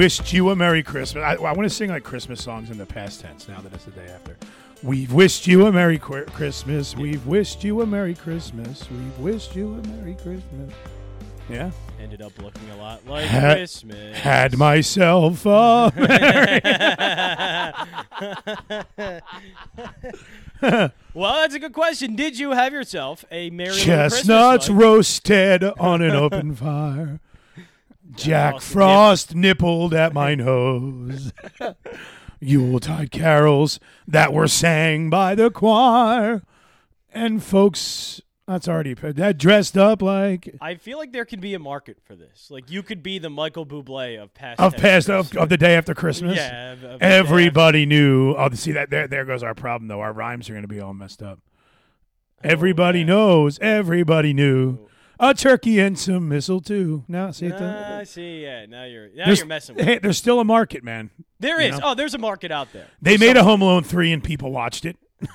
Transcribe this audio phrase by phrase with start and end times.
[0.00, 1.22] wished you a Merry Christmas.
[1.22, 3.84] I, I want to sing like Christmas songs in the past tense now that it's
[3.84, 4.34] the day after.
[4.82, 6.96] We've wished you a Merry Qu- Christmas.
[6.96, 8.90] We've wished you a Merry Christmas.
[8.90, 10.72] We've wished you a Merry Christmas.
[11.50, 11.70] Yeah.
[12.00, 14.16] Ended up looking a lot like Ha- Christmas.
[14.16, 16.60] Had myself a Merry
[21.12, 22.16] well, that's a good question.
[22.16, 24.70] Did you have yourself a merry chestnuts Christmas?
[24.70, 27.20] roasted on an open fire.
[28.16, 31.32] Jack Frost Frost nippled at my nose.
[32.40, 36.42] Yuletide carols that were sang by the choir.
[37.12, 41.58] And folks, that's already that dressed up like I feel like there could be a
[41.58, 42.48] market for this.
[42.50, 45.74] Like you could be the Michael Bublé of past of past of, of the day
[45.76, 46.36] after Christmas.
[46.36, 48.34] Yeah, of- of Everybody knew.
[48.34, 50.00] Oh, see that there there goes our problem though.
[50.00, 51.40] Our rhymes are going to be all messed up.
[51.42, 53.06] Oh, Everybody Oh, yeah.
[53.06, 53.58] knows.
[53.60, 54.78] Everybody knew.
[54.82, 54.86] Oh.
[55.22, 57.04] A turkey and some mistletoe.
[57.06, 57.60] Now see it.
[57.60, 58.42] Nah, I see.
[58.42, 59.84] Yeah, now you're now There's, you're messing with.
[59.84, 61.10] hey, there's still a market, man.
[61.38, 61.78] There is.
[61.78, 61.90] know?
[61.90, 62.86] Oh, there's a market out there.
[63.02, 64.96] They made a Home Alone three and people watched it.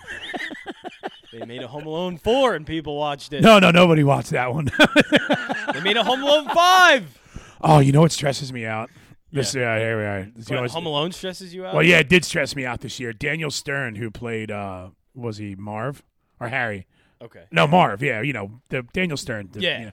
[1.37, 3.41] They made a Home Alone four and people watched it.
[3.41, 4.71] No, no, nobody watched that one.
[5.73, 7.19] They made a Home Alone five.
[7.59, 8.89] oh, you know what stresses me out?
[9.33, 9.77] This Yeah.
[9.77, 10.19] here we are.
[10.47, 11.73] You know Home Alone stresses you out.
[11.75, 13.11] well, yeah, it did stress me out this year.
[13.11, 16.01] Daniel Stern, who played, uh, was he Marv
[16.39, 16.87] or Harry?
[17.25, 17.45] Okay.
[17.51, 18.01] No, Marv.
[18.03, 19.49] Yeah, you know the Daniel Stern.
[19.51, 19.79] the- Yeah.
[19.79, 19.91] you know,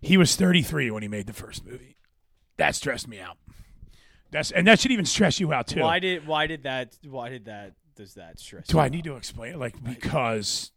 [0.00, 1.96] he was 33 when he made the first movie.
[2.56, 3.36] That stressed me out.
[4.30, 5.80] That's and that should even stress you out too.
[5.80, 8.66] Why did why did that why did that does that stress?
[8.68, 8.90] Do I out?
[8.92, 9.58] need to explain it?
[9.58, 10.72] Like because.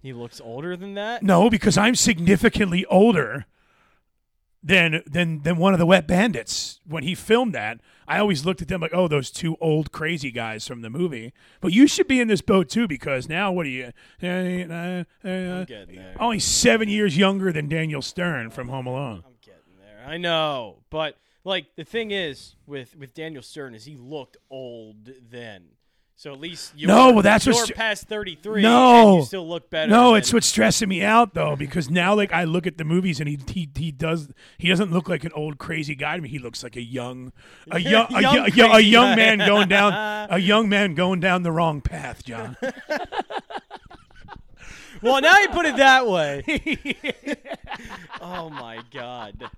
[0.00, 1.22] He looks older than that.
[1.22, 3.46] No, because I'm significantly older
[4.62, 6.80] than than than one of the Wet Bandits.
[6.86, 10.30] When he filmed that, I always looked at them like, "Oh, those two old crazy
[10.30, 13.66] guys from the movie." But you should be in this boat too, because now what
[13.66, 13.92] are you?
[14.22, 14.26] Uh,
[15.26, 16.16] uh, getting there.
[16.18, 19.22] only seven years younger than Daniel Stern from Home Alone.
[19.26, 20.04] I'm getting there.
[20.06, 25.10] I know, but like the thing is with with Daniel Stern is he looked old
[25.30, 25.64] then.
[26.20, 29.08] So at least you're, No, well, that's you're what's- past 33 No.
[29.10, 29.88] and you still look better.
[29.88, 32.82] No, than- it's what's stressing me out though, because now like I look at the
[32.82, 36.20] movies and he he he does he doesn't look like an old crazy guy to
[36.22, 36.28] me.
[36.28, 37.32] He looks like a young
[37.70, 39.92] a young a, Young young, a, young- a young man going down
[40.30, 42.56] a young man going down the wrong path, John.
[45.00, 46.42] Well, now you put it that way.
[48.20, 49.48] oh my god.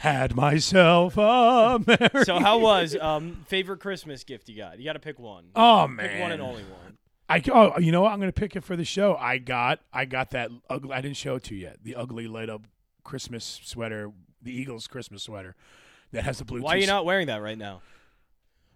[0.00, 2.24] Had myself a merry.
[2.24, 4.78] So how was um favorite Christmas gift you got?
[4.78, 5.46] You got to pick one.
[5.54, 6.98] Oh man, pick one and only one.
[7.28, 8.12] I oh you know what?
[8.12, 9.16] I'm gonna pick it for the show.
[9.16, 10.92] I got I got that ugly.
[10.92, 11.78] I didn't show it to you yet.
[11.82, 12.62] The ugly light up
[13.04, 14.12] Christmas sweater,
[14.42, 15.56] the Eagles Christmas sweater
[16.12, 16.60] that has the blue.
[16.60, 17.80] Why are you not wearing that right now?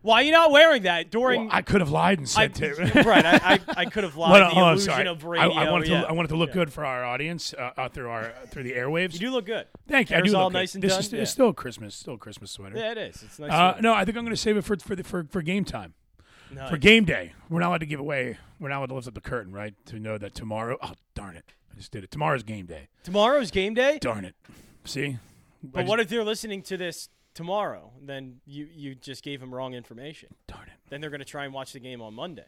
[0.03, 1.43] Why are you not wearing that during?
[1.47, 3.03] Well, I could have lied and I, said to.
[3.07, 4.33] right, I, I, I could have lied.
[4.33, 5.07] Well, the oh, illusion sorry.
[5.09, 5.53] of radio.
[5.53, 6.01] I wanted yeah.
[6.03, 6.09] to.
[6.09, 6.55] I wanted to look Yeah.
[6.55, 9.13] good for our audience uh, uh, through our through the airwaves.
[9.15, 9.67] You do look good.
[9.89, 10.17] Thank you.
[10.17, 10.59] I do all look good.
[10.59, 11.01] nice and this done?
[11.01, 11.21] Is, Yeah.
[11.21, 12.77] It's still a Christmas, still Christmas sweater.
[12.79, 13.23] Yeah, it is.
[13.23, 13.51] It's nice.
[13.53, 15.65] Uh, no, I think I'm going to save it for for, the, for for game
[15.65, 15.95] time.
[16.51, 16.71] nice.
[16.71, 18.39] For game day, we're not allowed to give away.
[18.59, 19.75] We're not allowed to lift up the curtain, right?
[19.87, 20.79] To know that tomorrow.
[20.83, 21.53] Oh, darn it!
[21.73, 22.11] I just did it.
[22.11, 22.89] Tomorrow's game day.
[23.05, 23.99] Tomorrow's game day.
[24.01, 24.35] Darn it!
[24.85, 25.19] See.
[25.63, 27.93] But what if they're listening to this tomorrow?
[28.03, 30.35] Then you you just gave them wrong information.
[30.47, 30.75] Darn it!
[30.89, 32.47] Then they're going to try and watch the game on Monday.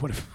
[0.00, 0.28] What if?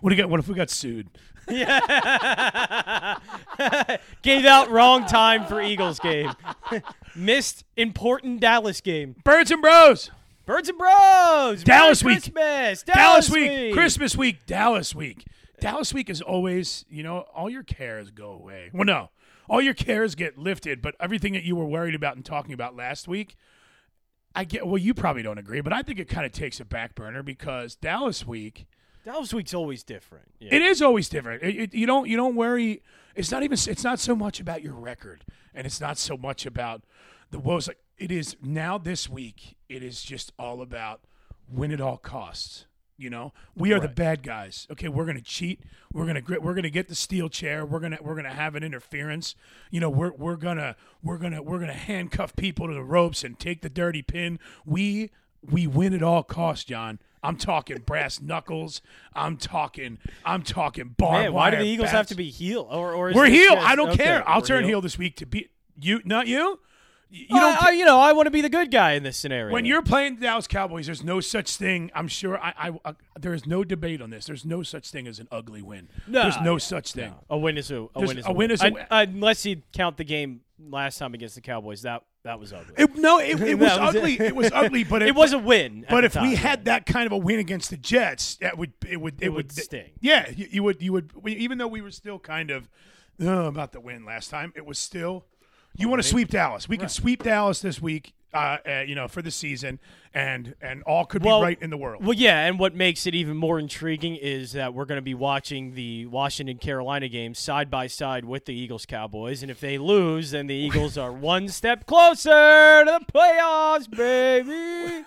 [0.00, 1.08] what if, what if we got sued?
[1.48, 3.16] Yeah.
[4.22, 6.32] Gave out wrong time for Eagles game.
[7.14, 9.14] Missed important Dallas game.
[9.24, 10.10] Birds and Bros.
[10.44, 11.62] Birds and Bros.
[11.62, 12.22] Dallas Merry week.
[12.22, 12.82] Christmas.
[12.82, 15.24] Dallas Dallas, week, Christmas week, Dallas week.
[15.60, 18.70] Dallas week is always, you know, all your cares go away.
[18.72, 19.10] Well, no,
[19.48, 22.74] all your cares get lifted, but everything that you were worried about and talking about
[22.76, 23.36] last week,
[24.34, 24.66] I get.
[24.66, 27.22] Well, you probably don't agree, but I think it kind of takes a back burner
[27.22, 28.66] because Dallas week,
[29.04, 30.26] Dallas week's always different.
[30.38, 30.54] Yeah.
[30.54, 31.42] it is always different.
[31.42, 32.82] It, it- you don't, you don't worry.
[33.14, 33.56] It's not even.
[33.66, 35.24] It's not so much about your record,
[35.54, 36.82] and it's not so much about
[37.30, 37.66] the woes.
[37.68, 39.56] Like it is now this week.
[39.70, 41.00] It is just all about
[41.48, 42.66] win at all costs.
[42.98, 44.66] You know, we are the bad guys.
[44.72, 45.60] Okay, we're gonna cheat.
[45.92, 46.42] We're gonna grit.
[46.42, 47.66] We're gonna get the steel chair.
[47.66, 49.34] We're gonna we're gonna have an interference.
[49.70, 53.38] You know, we're we're gonna we're gonna we're gonna handcuff people to the ropes and
[53.38, 54.38] take the dirty pin.
[54.64, 55.10] We
[55.42, 56.98] we win at all costs, John.
[57.22, 58.80] I'm talking brass knuckles.
[59.14, 59.98] I'm talking.
[60.24, 62.66] I'm talking barbed Man, why do the Eagles have to be heel?
[62.70, 63.54] Or, or We're heel.
[63.54, 64.28] just- I don't okay, care.
[64.28, 64.80] I'll turn heel.
[64.80, 66.00] this week to beat you.
[66.04, 66.60] Not you.
[67.28, 67.62] You don't.
[67.62, 69.52] I, I- you know, I want to be the good guy in this scenario.
[69.52, 71.90] when you're playing the Dallas Cowboys, there's no such thing.
[71.94, 72.38] I'm sure.
[72.38, 74.26] I, I, I there is no debate on this.
[74.26, 75.88] There's no such thing as an ugly win.
[76.06, 77.14] No, there's no yeah, such thing.
[77.30, 78.86] a win is a, a win is a win is a win.
[78.90, 81.82] unless you count the game last time against the Cowboys.
[81.82, 82.74] That that was ugly.
[82.76, 84.20] It, no, it, it was was ugly.
[84.20, 85.86] It was ugly, but it, it was a win.
[85.88, 88.72] But if we time, had that kind of a win against the Jets, that would
[88.86, 89.90] it would it, It would sting.
[90.00, 92.68] Yeah, you, you would you would even though we were still kind of
[93.20, 94.52] uh, about the win last time.
[94.56, 95.24] It was still
[95.78, 96.68] you want to sweep Dallas.
[96.68, 98.12] We can sweep Dallas this week.
[98.34, 99.78] Uh, uh, you know, for the season,
[100.12, 102.04] and and all could Well- be right in the world.
[102.04, 105.14] Well, yeah, and what makes it even more intriguing is that we're going to be
[105.14, 109.78] watching the Washington Carolina game side by side with the Eagles Cowboys, and if they
[109.78, 115.06] lose, then the Eagles are one step closer to the playoffs, baby.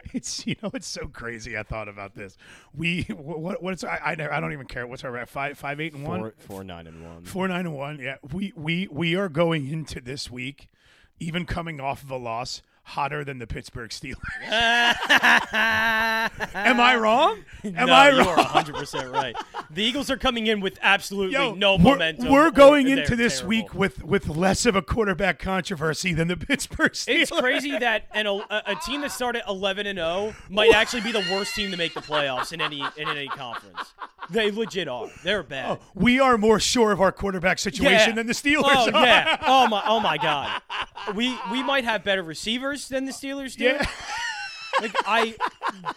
[0.12, 1.56] It's you know it's so crazy.
[1.56, 2.36] I thought about this.
[2.74, 4.86] We what what's I I, never, I don't even care.
[4.86, 5.26] What's our?
[5.26, 6.20] Five five eight and one.
[6.20, 7.24] Four, four, nine, and one.
[7.24, 7.98] Four nine and one.
[7.98, 10.68] Yeah, we we we are going into this week,
[11.18, 14.16] even coming off of a loss, hotter than the Pittsburgh Steelers.
[15.54, 17.44] Am I wrong?
[17.64, 19.36] Am no, I you are 100 percent right.
[19.70, 22.28] The Eagles are coming in with absolutely Yo, no we're, momentum.
[22.30, 23.48] We're going They're into this terrible.
[23.48, 27.22] week with with less of a quarterback controversy than the Pittsburgh Steelers.
[27.22, 31.12] It's crazy that an, a, a team that started 11 and 0 might actually be
[31.12, 33.94] the worst team to make the playoffs in any in any conference.
[34.30, 35.08] They legit are.
[35.24, 35.78] They're bad.
[35.78, 38.62] Oh, we are more sure of our quarterback situation than the Steelers.
[38.64, 39.04] Oh are.
[39.04, 39.36] yeah.
[39.46, 39.82] Oh my.
[39.86, 40.60] Oh my God.
[41.14, 43.64] We we might have better receivers than the Steelers do.
[43.64, 43.86] Yeah.
[44.80, 45.34] Like I,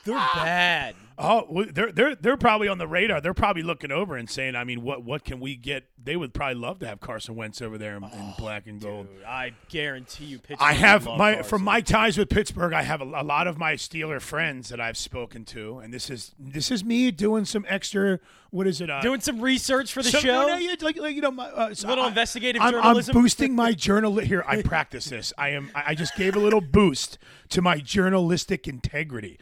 [0.03, 0.95] they're bad.
[1.17, 3.21] Oh, they're they're they're probably on the radar.
[3.21, 5.85] They're probably looking over and saying, I mean, what what can we get?
[6.03, 9.07] They would probably love to have Carson Wentz over there in, in black and gold.
[9.07, 10.67] Dude, I guarantee you, Pittsburgh.
[10.67, 11.43] I have my Carson.
[11.49, 12.73] from my ties with Pittsburgh.
[12.73, 16.09] I have a, a lot of my Steeler friends that I've spoken to, and this
[16.09, 18.19] is this is me doing some extra.
[18.51, 18.89] What is it?
[18.89, 20.47] Uh, doing some research for the some- show.
[20.47, 23.15] no, yeah, like, like you know, my, uh, so Little I- investigative I'm, journalism.
[23.17, 24.43] I'm boosting my journal here.
[24.47, 25.31] I practice this.
[25.37, 25.71] I am.
[25.73, 27.17] I just gave a little boost
[27.49, 29.39] to my journalistic integrity.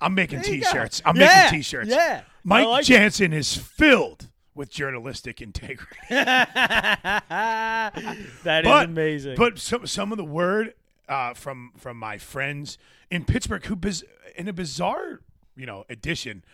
[0.00, 0.42] I'm making.
[0.42, 1.02] T-shirts.
[1.04, 1.88] I'm Yeah, making T-shirts.
[1.88, 2.22] yeah.
[2.44, 2.84] Mike like.
[2.84, 5.96] Jansen is filled with journalistic integrity.
[6.10, 9.36] that is but, amazing.
[9.36, 10.74] But some some of the word
[11.08, 12.78] uh, from from my friends
[13.10, 14.04] in Pittsburgh who biz-
[14.36, 15.20] in a bizarre
[15.56, 16.44] you know addition.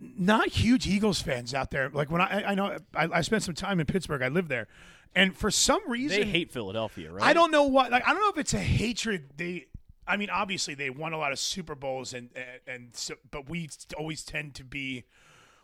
[0.00, 1.88] Not huge Eagles fans out there.
[1.88, 4.22] Like when I, I know I, I spent some time in Pittsburgh.
[4.22, 4.66] I lived there,
[5.14, 7.22] and for some reason they hate Philadelphia, right?
[7.22, 7.90] I don't know what.
[7.90, 9.30] Like I don't know if it's a hatred.
[9.36, 9.66] They,
[10.06, 13.48] I mean, obviously they won a lot of Super Bowls, and and, and so, but
[13.48, 15.04] we always tend to be.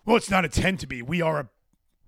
[0.05, 1.03] Well, it's not a tend to be.
[1.03, 1.49] We are a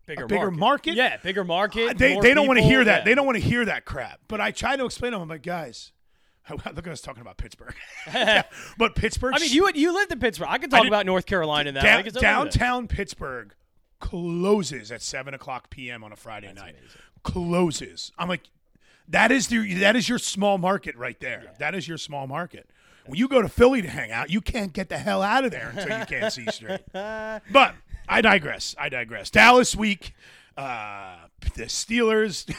[0.07, 0.95] bigger, bigger market?
[0.95, 1.99] Yeah, bigger market.
[1.99, 3.01] they, they don't want to hear that.
[3.01, 3.05] yeah.
[3.05, 4.21] They don't want to hear that crap.
[4.29, 5.23] But I try to explain to them.
[5.23, 5.93] I'm like, guys,
[6.51, 7.75] look at us talking about Pittsburgh.
[8.79, 9.35] but Pittsburgh.
[9.35, 10.49] I mean, you you lived in Pittsburgh.
[10.51, 11.83] I could talk did- about North Carolina now.
[11.83, 12.45] down- because I live there.
[12.61, 13.55] downtown Pittsburgh
[14.01, 16.03] closes at seven o'clock p.m.
[16.03, 16.75] on a Friday night.
[17.23, 18.11] Closes.
[18.19, 18.43] I'm like,
[19.09, 21.53] that is the that is your small market right there.
[21.59, 22.69] That is your small market.
[23.07, 25.51] When you go to Philly to hang out, you can't get the hell out of
[25.51, 26.81] there until you can't see straight.
[26.93, 27.75] But
[28.09, 28.75] I digress.
[28.79, 29.31] I digress.
[29.31, 30.15] Dallas week.
[30.57, 31.17] Uh,
[31.55, 32.55] the Steelers.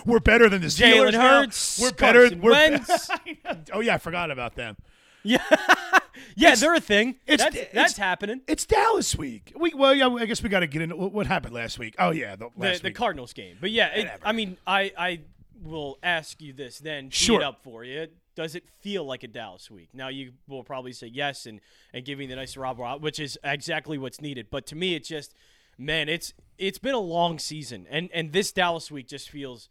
[0.06, 1.10] we're better than the Steelers.
[1.10, 1.20] Jalen.
[1.20, 2.30] Hurts, We're better.
[2.34, 3.10] We're Wentz.
[3.72, 4.76] oh yeah, I forgot about them.
[5.26, 5.42] Yeah,
[6.36, 7.16] yeah, they're a thing.
[7.26, 8.40] it's- that's, it's- that's happening.
[8.46, 9.52] It's Dallas week.
[9.56, 10.08] We well, yeah.
[10.08, 11.94] I guess we got to get into what happened last week.
[11.98, 12.90] Oh yeah, the, The, last the.
[12.92, 15.20] Cardinals game, but yeah, it, I mean, I I
[15.62, 17.10] will ask you this then.
[17.10, 17.42] Sure.
[17.42, 18.06] up for you.
[18.34, 19.88] Does it feel like a Dallas week?
[19.94, 21.60] Now you will probably say yes, and
[21.94, 24.48] and give me the nice Rob Rob, which is exactly what's needed.
[24.50, 25.34] But to me, it's just,
[25.78, 29.68] man, it's it's been a long season, and and this Dallas week just feels.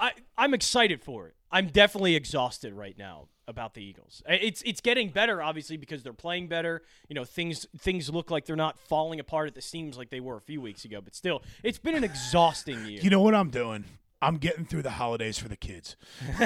[0.00, 1.34] I I'm excited for it.
[1.52, 4.22] I'm definitely exhausted right now about the Eagles.
[4.28, 6.82] It's it's getting better, obviously, because they're playing better.
[7.08, 10.20] You know, things things look like they're not falling apart at the seams like they
[10.20, 11.00] were a few weeks ago.
[11.00, 13.00] But still, it's been an exhausting year.
[13.02, 13.84] You know what I'm doing?
[14.22, 15.94] I'm getting through the holidays for the kids.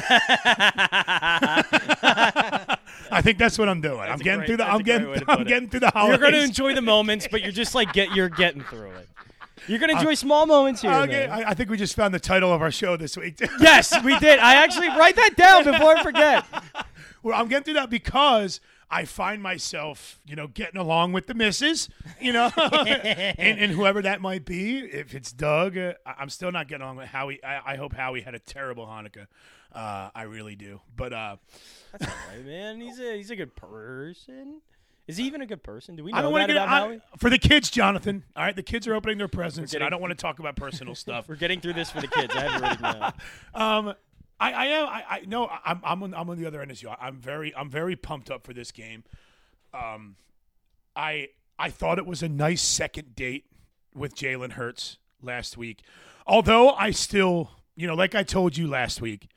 [3.12, 4.00] I think that's what I'm doing.
[4.00, 4.66] I'm getting great- through the.
[4.66, 5.08] I'm getting.
[5.28, 5.48] I'm it.
[5.48, 6.20] getting through the holidays.
[6.20, 9.08] You're going to enjoy the moments, but you're just like get you're getting through it.
[9.68, 10.90] You're going to uh, enjoy small moments here.
[10.90, 11.26] Okay.
[11.26, 13.38] I, I think we just found the title of our show this week.
[13.60, 14.38] yes, we did.
[14.38, 16.44] I actually write that down before I forget.
[17.22, 18.60] Well, I'm getting through that because
[18.90, 21.88] I find myself, you know, getting along with the missus,
[22.20, 24.78] you know, and, and whoever that might be.
[24.78, 27.42] If it's Doug, uh, I'm still not getting along with Howie.
[27.44, 29.26] I, I hope Howie had a terrible Hanukkah.
[29.72, 30.80] Uh, I really do.
[30.96, 31.36] But uh,
[31.92, 32.80] That's all right, man.
[32.80, 34.60] He's a he's a good person.
[35.06, 35.96] Is he even a good person?
[35.96, 37.00] Do we know I don't that get about I- Howie?
[37.18, 38.22] for the kids, Jonathan.
[38.36, 40.54] All right, the kids are opening their presents, and I don't want to talk about
[40.56, 41.28] personal stuff.
[41.28, 42.34] We're getting through this for the kids.
[42.34, 43.12] I have it written down.
[43.54, 43.94] Um,
[44.40, 44.88] I, I am.
[44.88, 45.48] I, I no.
[45.64, 45.80] I'm.
[45.84, 46.90] I'm on, I'm on the other end as you.
[47.00, 47.54] I'm very.
[47.54, 49.04] I'm very pumped up for this game.
[49.74, 50.16] Um,
[50.96, 51.28] I
[51.58, 53.44] I thought it was a nice second date
[53.94, 55.82] with Jalen Hurts last week.
[56.26, 59.28] Although I still, you know, like I told you last week,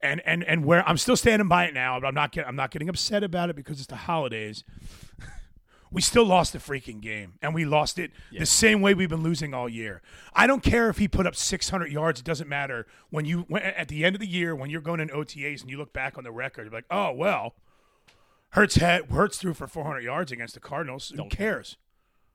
[0.00, 2.00] and and and where I'm still standing by it now.
[2.00, 2.36] But I'm not.
[2.36, 4.64] I'm not getting upset about it because it's the holidays.
[5.92, 9.22] We still lost the freaking game, and we lost it the same way we've been
[9.22, 10.00] losing all year.
[10.32, 12.86] I don't care if he put up 600 yards; it doesn't matter.
[13.10, 15.70] When you when, at the end of the year, when you're going in OTAs and
[15.70, 17.54] you look back on the record, you're like, "Oh well,
[18.50, 21.12] Hurts had Hurts threw for 400 yards against the Cardinals.
[21.16, 21.76] Who cares?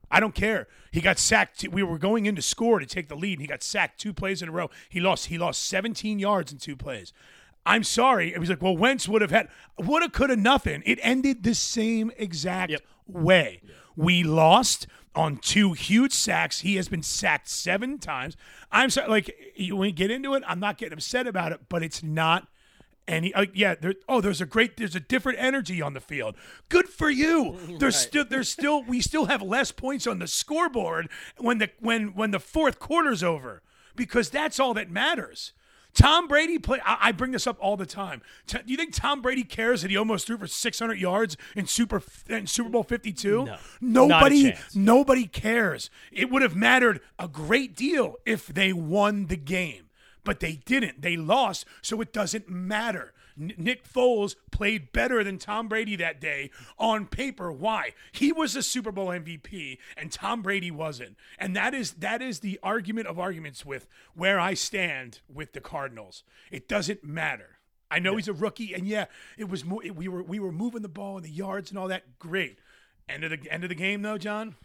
[0.09, 0.67] I don't care.
[0.91, 1.67] He got sacked.
[1.67, 3.33] We were going in to score to take the lead.
[3.33, 4.69] And he got sacked two plays in a row.
[4.89, 5.27] He lost.
[5.27, 7.13] He lost 17 yards in two plays.
[7.65, 8.33] I'm sorry.
[8.33, 10.81] It was like, well, Wentz would have had, woulda, coulda, nothing.
[10.85, 12.81] It ended the same exact Yep.
[13.07, 13.61] Way.
[13.95, 16.59] We lost on two huge sacks.
[16.59, 18.37] He has been sacked seven times.
[18.71, 19.07] I'm sorry.
[19.09, 22.03] Like, you- when you get into it, I'm not getting upset about it, but it's
[22.03, 22.47] not.
[23.07, 23.33] any.
[23.33, 26.35] uh, yeah, there, oh, there's a great, there's a different energy on the field.
[26.69, 27.57] Good for you.
[27.79, 32.13] There's still, there's still, we still have less points on the scoreboard when the when
[32.15, 33.63] when the fourth quarter's over
[33.95, 35.53] because that's all that matters.
[35.97, 36.79] Tom Brady play.
[36.85, 38.21] I, I bring this up all the time.
[38.45, 41.65] T- do you think Tom Brady cares that he almost threw for 600 yards in
[41.65, 43.45] Super in Super Bowl 52?
[43.45, 43.57] No.
[43.81, 44.75] Nobody, Not a chance.
[44.75, 45.89] nobody cares.
[46.11, 49.89] It would have mattered a great deal if they won the game,
[50.23, 51.01] but they didn't.
[51.01, 53.13] They lost, so it doesn't matter.
[53.37, 57.51] Nick Foles played better than Tom Brady that day on paper.
[57.51, 57.93] Why?
[58.11, 61.15] He was a Super Bowl MVP and Tom Brady wasn't.
[61.37, 65.61] And that is that is the argument of arguments with where I stand with the
[65.61, 66.23] Cardinals.
[66.51, 67.59] It doesn't matter.
[67.89, 69.05] I know he's a rookie, and yeah,
[69.37, 71.79] it was mo- it, we were we were moving the ball and the yards and
[71.79, 72.19] all that.
[72.19, 72.59] Great.
[73.07, 74.55] End of the end of the game though, John.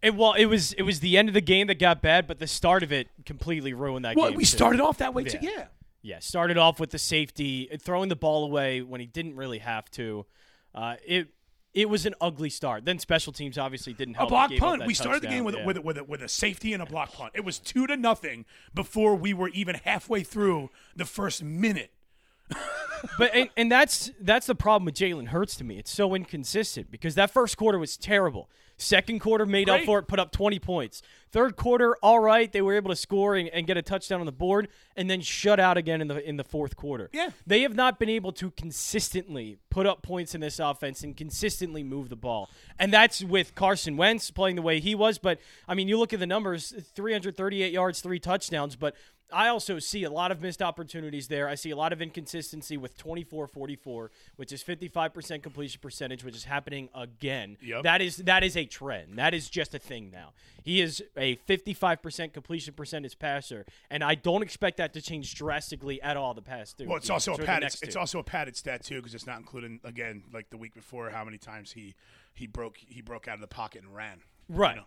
[0.00, 2.38] It, well, it was it was the end of the game that got bad, but
[2.38, 4.32] the start of it completely ruined that Well, game.
[4.32, 4.56] Well, we too.
[4.56, 5.38] started off that way too.
[5.42, 5.66] Yeah.
[6.04, 6.18] Yeah.
[6.20, 10.26] Started off with the safety, throwing the ball away when he didn't really have to.
[10.74, 11.28] Uh, it
[11.72, 12.84] it was an ugly start.
[12.84, 14.28] Then special teams obviously didn't help.
[14.28, 14.86] A block They gave up punt.
[14.86, 15.62] We started the game with, yeah.
[15.62, 17.32] a with, with, a, with a safety and a block punt.
[17.34, 18.44] It was two to nothing
[18.74, 21.90] before we were even halfway through the first minute.
[23.18, 25.78] but and, and that's that's the problem with Jalen Hurts to me.
[25.78, 28.50] It's so inconsistent because that first quarter was terrible.
[28.76, 31.00] Second quarter made up for it, put up 20 points.
[31.30, 34.26] Third quarter, all right, they were able to score and, and get a touchdown on
[34.26, 37.10] the board, and then shut out again in the in the fourth quarter.
[37.12, 37.30] Yeah.
[37.46, 41.82] they have not been able to consistently put up points in this offense and consistently
[41.82, 45.18] move the ball, and that's with Carson Wentz playing the way he was.
[45.18, 48.94] But I mean, you look at the numbers: 338 yards, three touchdowns, but
[49.32, 51.48] I also see a lot of missed opportunities there.
[51.48, 56.36] I see a lot of inconsistency with 24 44, which is 55% completion percentage, which
[56.36, 57.56] is happening again.
[57.62, 57.82] Yep.
[57.82, 59.18] That is that is a trend.
[59.18, 60.32] That is just a thing now.
[60.62, 66.00] He is a 55% completion percentage passer, and I don't expect that to change drastically
[66.00, 66.86] at all the past two.
[66.86, 67.74] Well, it's also a padded.
[67.82, 71.10] It's also a padded stat too, because it's not including again like the week before
[71.10, 71.94] how many times he
[72.34, 74.20] he broke he broke out of the pocket and ran.
[74.48, 74.76] Right.
[74.76, 74.86] You know?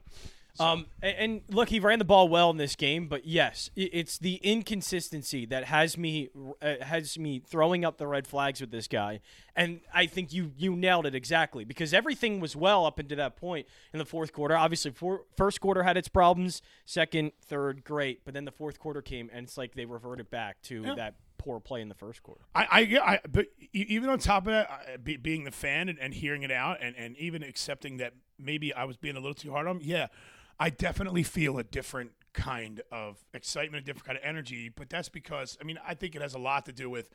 [0.60, 4.18] Um, a- and, look, he ran the ball well in this game, but yes, it's
[4.18, 6.30] the inconsistency that has me
[6.62, 9.20] uh, has me throwing up the red flags with this guy.
[9.56, 13.36] And I think you you nailed it exactly because everything was well up until that
[13.38, 14.56] point in the fourth quarter.
[14.56, 19.02] Obviously, for, first quarter had its problems, second, third, great, but then the fourth quarter
[19.02, 22.42] came, and it's like they reverted back to that poor play in the first quarter.
[22.56, 22.80] I, I,
[23.14, 26.44] I, but even on top of that, I- be, being the fan and, and hearing
[26.44, 29.68] it out, and, and even accepting that maybe I was being a little too hard
[29.68, 30.08] on him, yeah,
[30.60, 34.70] I definitely feel a different kind of excitement, a different kind of energy.
[34.70, 37.10] But that's because, I mean, I think it has a lot to do with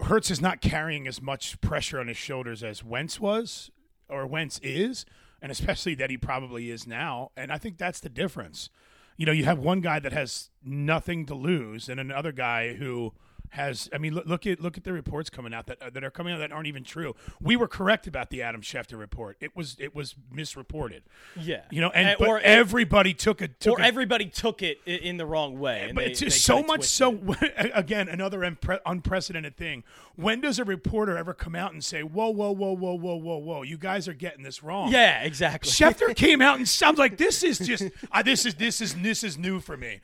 [0.00, 3.70] Hurts is not carrying as much pressure on his shoulders as Wentz was,
[4.08, 5.04] or Wentz is,
[5.40, 7.30] and especially that he probably is now.
[7.36, 8.70] And I think that's the difference.
[9.16, 13.12] You know, you have one guy that has nothing to lose, and another guy who
[13.50, 13.88] has.
[13.92, 16.34] I mean, look, look at look at the reports coming out that that are coming
[16.34, 17.14] out that aren't even true.
[17.40, 19.36] We were correct about the Adam Schefter report.
[19.40, 21.02] It was it was misreported.
[21.36, 24.62] Yeah, You know, and Uh, but or everybody took a took or a, everybody took
[24.62, 25.82] it in the wrong way.
[25.88, 27.70] and but they- it's just so much so it.
[27.74, 29.84] again another unpre- unprecedented thing
[30.16, 33.36] when does a reporter ever come out and say whoa whoa whoa whoa whoa whoa
[33.38, 35.70] whoa you guys are getting this wrong Yeah, exactly.
[35.70, 39.22] Schefter came out and sounds like this is just uh, this is this is this
[39.24, 40.00] is new for me.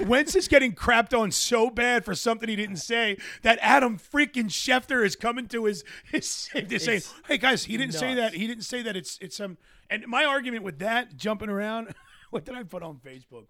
[0.00, 4.46] Wentz is getting crapped on so bad for something he didn't say that Adam freaking
[4.46, 8.34] Schefter is coming to his his to It's "Hey guys, he didn't say that.
[8.34, 8.96] He didn't say that.
[8.96, 9.58] It's it's um."
[9.90, 11.94] And my argument with that jumping around,
[12.30, 13.46] what did I put on Facebook?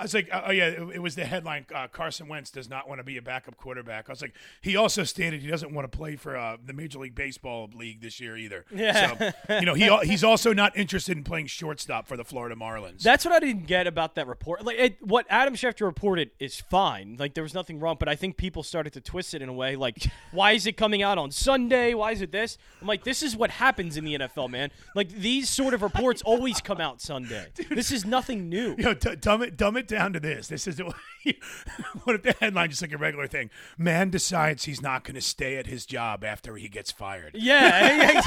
[0.00, 1.66] I was like, oh oh, yeah, it, was the headline.
[1.74, 4.08] Uh, Carson Wentz does not want to be a backup quarterback.
[4.08, 6.98] I was like, he also stated he doesn't want to play for uh, the Major
[6.98, 8.64] League Baseball league this year either.
[8.74, 9.32] Yeah.
[9.48, 13.02] So, you know, he he's also not interested in playing shortstop for the Florida Marlins.
[13.02, 14.64] That's what I didn't get about that report.
[14.64, 17.16] Like it, what Adam Schefter reported is fine.
[17.18, 19.52] Like there was nothing wrong, but I think people started to twist it in a
[19.52, 19.76] way.
[19.76, 21.92] Like, why is it coming out on Sunday?
[21.92, 22.56] Why is it this?
[22.80, 24.70] I'm like, this is what happens in the NFL, man.
[24.94, 27.48] Like these sort of reports always come out Sunday.
[27.70, 28.74] This is nothing new.
[28.76, 30.48] you know, d- dumb it, dumb it down to this.
[30.48, 30.80] This is
[32.04, 33.50] what if the headline just like a regular thing?
[33.76, 37.32] Man decides he's not going to stay at his job after he gets fired.
[37.34, 38.22] Yeah,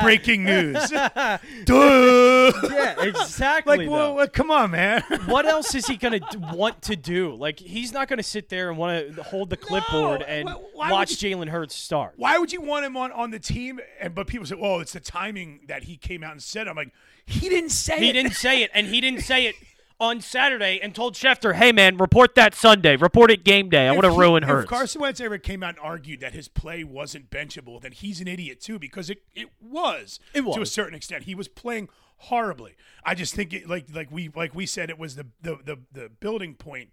[0.02, 0.90] Breaking news.
[0.90, 1.38] Yeah,
[3.00, 3.78] exactly.
[3.78, 5.02] Like, well, well, come on, man.
[5.26, 6.20] what else is he gonna
[6.52, 7.34] want to do?
[7.34, 11.10] Like, he's not gonna sit there and want to hold the clipboard and why watch
[11.10, 12.14] would Jalen Hurts start.
[12.16, 13.80] Why would you want him on, on the team?
[14.00, 16.76] And but people say, "Oh, it's the timing that he came out and said." I'm
[16.76, 16.92] like,
[17.26, 18.14] he didn't say He it.
[18.14, 19.54] didn't say it, and he didn't say it
[20.00, 22.96] on Saturday and told Schefter, "Hey, man, report that Sunday.
[22.96, 23.88] Report it game day.
[23.88, 26.32] I want to ruin he- ruin If Carson Wentz ever came out and argued that
[26.34, 30.60] his play wasn't benchable, then he's an idiot too because it, it was It to
[30.60, 31.24] a certain extent.
[31.24, 31.88] He was playing
[32.18, 32.76] horribly.
[33.04, 35.78] I just think it, like like we like we said it was the the the,
[35.92, 36.90] the building point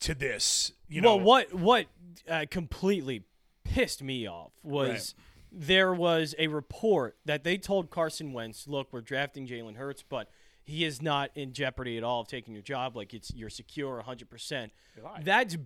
[0.00, 0.72] to this.
[0.88, 1.86] You know, well, what what
[2.28, 3.24] uh, completely
[3.64, 5.14] pissed me off was Right.
[5.68, 10.28] there was a report that they told Carson Wentz, "Look, we're drafting Jalen Hurts, but
[10.66, 12.96] he is not in jeopardy at all of taking your job.
[12.96, 14.72] Like it's you're secure 100." percent
[15.24, 15.56] That's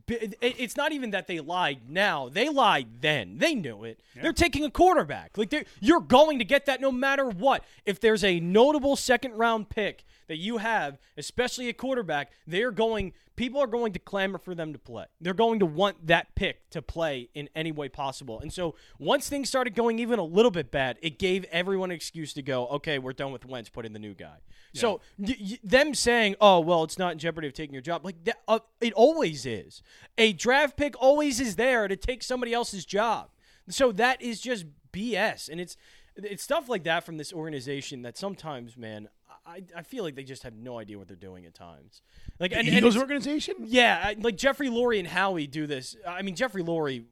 [0.40, 3.38] it's not even that they lied now; they lied then.
[3.38, 4.00] They knew it.
[4.20, 5.38] They're taking a quarterback.
[5.38, 7.64] Like you're going to get that no matter what.
[7.86, 13.12] If there's a notable second round pick that you have, especially a quarterback, they're going.
[13.34, 15.06] People are going to clamor for them to play.
[15.20, 18.38] They're going to want that pick to play in any way possible.
[18.38, 21.96] And so once things started going even a little bit bad, it gave everyone an
[21.96, 24.36] excuse to go, okay, we're done with Wentz, put in the new guy.
[24.72, 28.04] So y- y- them saying, oh, well, it's not in jeopardy of taking your job,
[28.04, 29.82] like that, uh, it always is.
[30.16, 33.30] A draft pick always is there to take somebody else's job.
[33.68, 35.48] So that is just BS.
[35.48, 35.76] And it's
[36.16, 39.08] it's stuff like that from this organization that sometimes, man,
[39.46, 42.02] I, I feel like they just have no idea what they're doing at times.
[42.38, 43.54] Like the and, and Eagles it's- organization?
[43.64, 45.96] yeah, I- like Jeffrey Lurie and Howie do this.
[46.06, 47.04] I mean, Jeffrey Lurie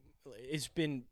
[0.51, 1.03] has been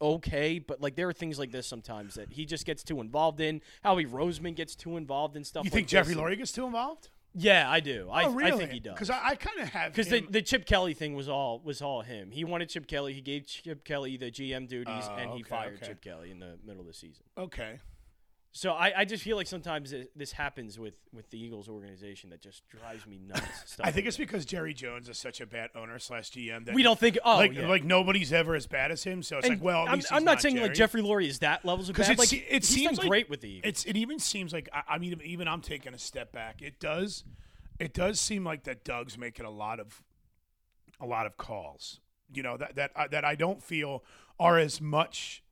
[0.00, 3.40] okay, but like there are things like this sometimes that he just gets too involved
[3.40, 3.60] in.
[3.82, 5.64] Howie Roseman gets too involved in stuff.
[5.64, 6.22] You like think Jeffrey this.
[6.22, 7.10] Lurie gets too involved?
[7.36, 8.08] Yeah, I do.
[8.12, 8.52] I, oh, really?
[8.52, 8.94] I think he does.
[8.94, 11.82] Because I, I kind of have Because the, the Chip Kelly thing was all was
[11.82, 12.30] all him.
[12.30, 13.12] He wanted Chip Kelly.
[13.12, 15.86] He gave Chip Kelly the GM duties, Oh, and he oh, okay, fired okay.
[15.88, 17.24] Chip Kelly in the middle of the season.
[17.36, 17.80] okay.
[18.56, 22.30] So I, I just feel like sometimes it, this happens with, with the Eagles organization
[22.30, 23.42] that just drives me nuts.
[23.66, 26.58] Stuff I think like it's because Jerry Jones is such a bad owner slash GM
[26.58, 26.74] that that.
[26.76, 27.18] we don't think.
[27.24, 27.66] Oh, like yeah.
[27.66, 29.24] like nobody's ever as bad as him.
[29.24, 30.68] So it's And like, well, I'm, I'm he's not saying Jerry.
[30.68, 32.10] like Jeffrey Lurie is that levels of bad.
[32.10, 33.68] it, Like it he's seems like great with the Eagles.
[33.68, 36.62] It's it even seems like I, I mean even I'm taking a step back.
[36.62, 37.24] It does
[37.80, 40.00] it does seem like that Doug's making a lot of
[41.00, 41.98] a lot of calls.
[42.32, 44.04] You know that that uh, that I don't feel
[44.38, 45.42] are as much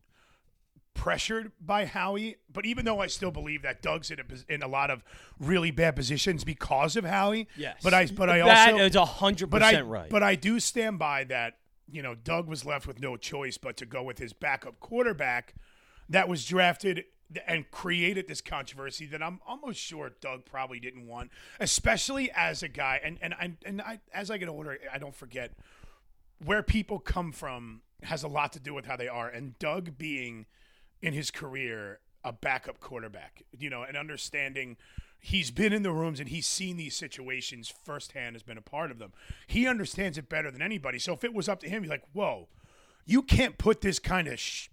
[1.03, 2.37] pressured by Howie.
[2.53, 5.03] But even though I still believe that Doug's in a, in a lot of
[5.41, 7.49] really bad positions because of Howie.
[7.57, 10.09] Yes, But I but I that also is a hundred but I percent right.
[10.09, 11.59] but I do stand by that.
[11.91, 15.55] You know, Doug was left with no choice but to go with his backup quarterback
[16.09, 17.05] that was drafted
[17.49, 22.69] and created this controversy that I'm almost sure Doug probably didn't want, especially as a
[22.69, 23.01] guy.
[23.03, 25.51] And and I, and I, as I get older, I don't forget
[26.45, 29.29] where people come from has a lot to do with how they are.
[29.29, 30.47] And Doug being
[31.03, 34.77] in his career a backup quarterback, you know, and understanding
[35.19, 38.91] he's been in the rooms and he's seen these situations firsthand, has been a part
[38.91, 39.13] of them.
[39.47, 40.99] He understands it better than anybody.
[40.99, 42.49] So if it was up to him, he's like, whoa,
[43.05, 44.69] you can't put this kind of sh-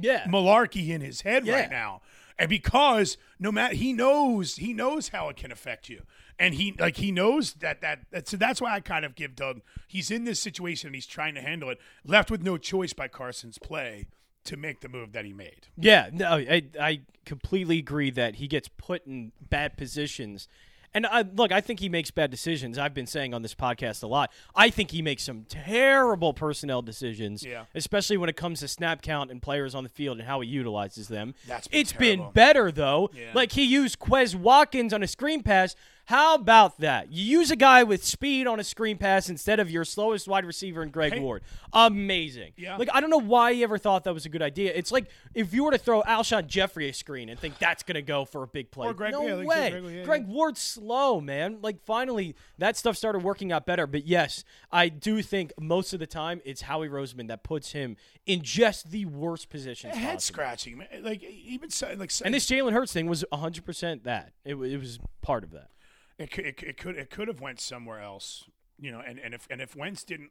[0.00, 1.54] yeah, malarkey in his head Yeah.
[1.60, 2.00] right now.
[2.38, 6.02] And because no matter he knows he knows how it can affect you.
[6.38, 9.36] And he like he knows that that, that so that's why I kind of give
[9.36, 12.92] Doug he's in this situation and he's trying to handle it, left with no choice
[12.94, 14.06] by Carson's play
[14.44, 15.68] to make the move that he made.
[15.76, 20.48] Yeah, no, I, I completely agree that he gets put in bad positions.
[20.94, 22.76] And I, look, I think he makes bad decisions.
[22.76, 24.30] I've been saying on this podcast a lot.
[24.54, 27.64] I think he makes some terrible personnel decisions, Yeah.
[27.74, 30.48] especially when it comes to snap count and players on the field and how he
[30.50, 31.34] utilizes them.
[31.46, 32.24] That's been It's terrible.
[32.26, 33.08] been better though.
[33.16, 33.30] Yeah.
[33.32, 35.74] Like he used Quez Watkins on a screen pass.
[36.12, 37.10] How about that?
[37.10, 40.44] You use a guy with speed on a screen pass instead of your slowest wide
[40.44, 41.20] receiver in Greg Hey.
[41.20, 41.42] Ward.
[41.72, 42.52] Amazing.
[42.58, 42.76] Yeah.
[42.76, 44.72] Like I don't know why he ever thought that was a good idea.
[44.74, 47.94] It's like if you were to throw Alshon Jeffery a screen and think that's going
[47.94, 48.88] to go for a big play.
[48.88, 49.70] Or Greg- no yeah, way.
[49.70, 50.26] Greg- yeah, Greg.
[50.26, 51.60] Ward's slow, man.
[51.62, 53.86] Like finally that stuff started working out better.
[53.86, 57.96] But yes, I do think most of the time it's Howie Roseman that puts him
[58.26, 59.94] in just the worst positions.
[59.94, 60.20] Head possible.
[60.20, 60.88] scratching, man.
[61.00, 64.34] Like even so, like And this Jalen Hurts thing was 100% that.
[64.44, 65.70] It, it was part of that.
[66.18, 68.44] It could, it, it could it could have went somewhere else,
[68.78, 69.00] you know.
[69.00, 70.30] And, and if and if Wentz didn't,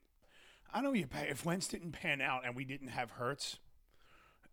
[0.74, 3.60] I know if Wentz didn't pan out and we didn't have Hurts,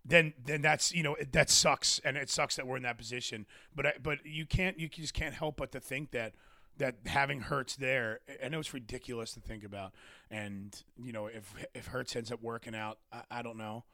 [0.05, 3.47] then then that's you know that sucks and it sucks that we're in that position.
[3.75, 6.35] But I, but you can't you just can't help but to think that
[6.79, 9.93] that having Hurts there, I know it's ridiculous to think about.
[10.31, 13.85] And you know if if Hurts ends up working out, I, I don't know,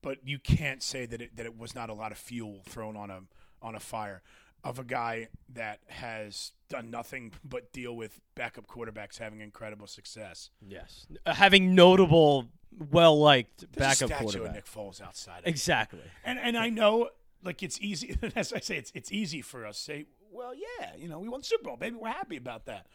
[0.00, 2.96] but you can't say that it that it was not a lot of fuel thrown
[2.96, 3.20] on a
[3.60, 4.22] on a fire.
[4.64, 10.50] Of a guy that has done nothing but deal with backup quarterbacks having incredible success.
[10.66, 12.48] Yes, Uh, having notable,
[12.90, 15.40] well liked backup a statue of Nick Foles outside.
[15.40, 16.00] Of Exactly.
[16.24, 17.10] And and I know
[17.44, 20.92] like it's easy as I say it's it's easy for us to say, well, yeah,
[20.96, 22.86] you know, we won the Super Bowl, baby, we're happy about that.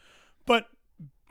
[0.44, 0.66] But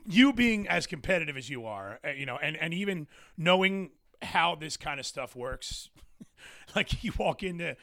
[0.05, 4.55] you being as competitive as you are, uh, you know, and and even knowing how
[4.55, 5.89] this kind of stuff works,
[6.75, 7.75] like you walk into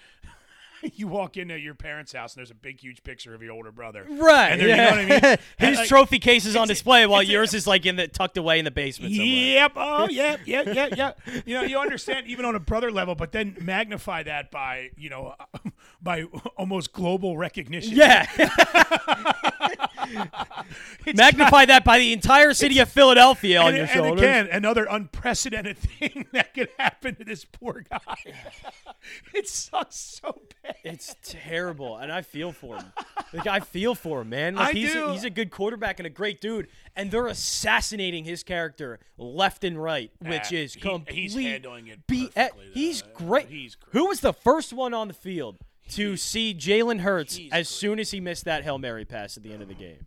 [0.94, 3.72] you walk into your parents' house and there's a big huge picture of your older
[3.72, 4.06] brother.
[4.08, 4.52] Right.
[4.52, 5.38] And there- you know what I mean?
[5.70, 8.36] His like, trophy case is on display while a- yours is like in the tucked
[8.36, 9.28] away in the basement somewhere.
[9.28, 9.72] Yep.
[9.76, 11.12] Oh, yeah, yeah, yeah, yeah.
[11.44, 15.10] You know, you understand even on a brother level, but then magnify that by you
[15.10, 15.34] know,
[16.02, 16.24] by
[16.56, 17.96] almost global recognition.
[17.96, 18.26] Yeah.
[21.14, 24.20] Magnify that by the entire city of Philadelphia on And, your and shoulders.
[24.22, 27.98] again, another unprecedented thing that could happen to this poor guy.
[29.34, 30.76] it sucks so bad.
[30.84, 32.92] It's terrible, and I feel for him.
[33.32, 34.54] Like I feel for him, man.
[34.56, 35.06] Like I he's do.
[35.06, 39.64] A, he's a good quarterback and a great dude, and they're assassinating his character left
[39.64, 41.14] and right, which Uh, is he- complete.
[41.14, 42.50] he's handling it perfectly, though.
[42.74, 43.48] he's great.
[43.48, 43.92] he's great.
[43.92, 45.58] Who was the first one on the field
[45.90, 47.66] to see Jalen Hurts he's as great.
[47.66, 50.06] soon as he missed that hail mary pass at the end of the game?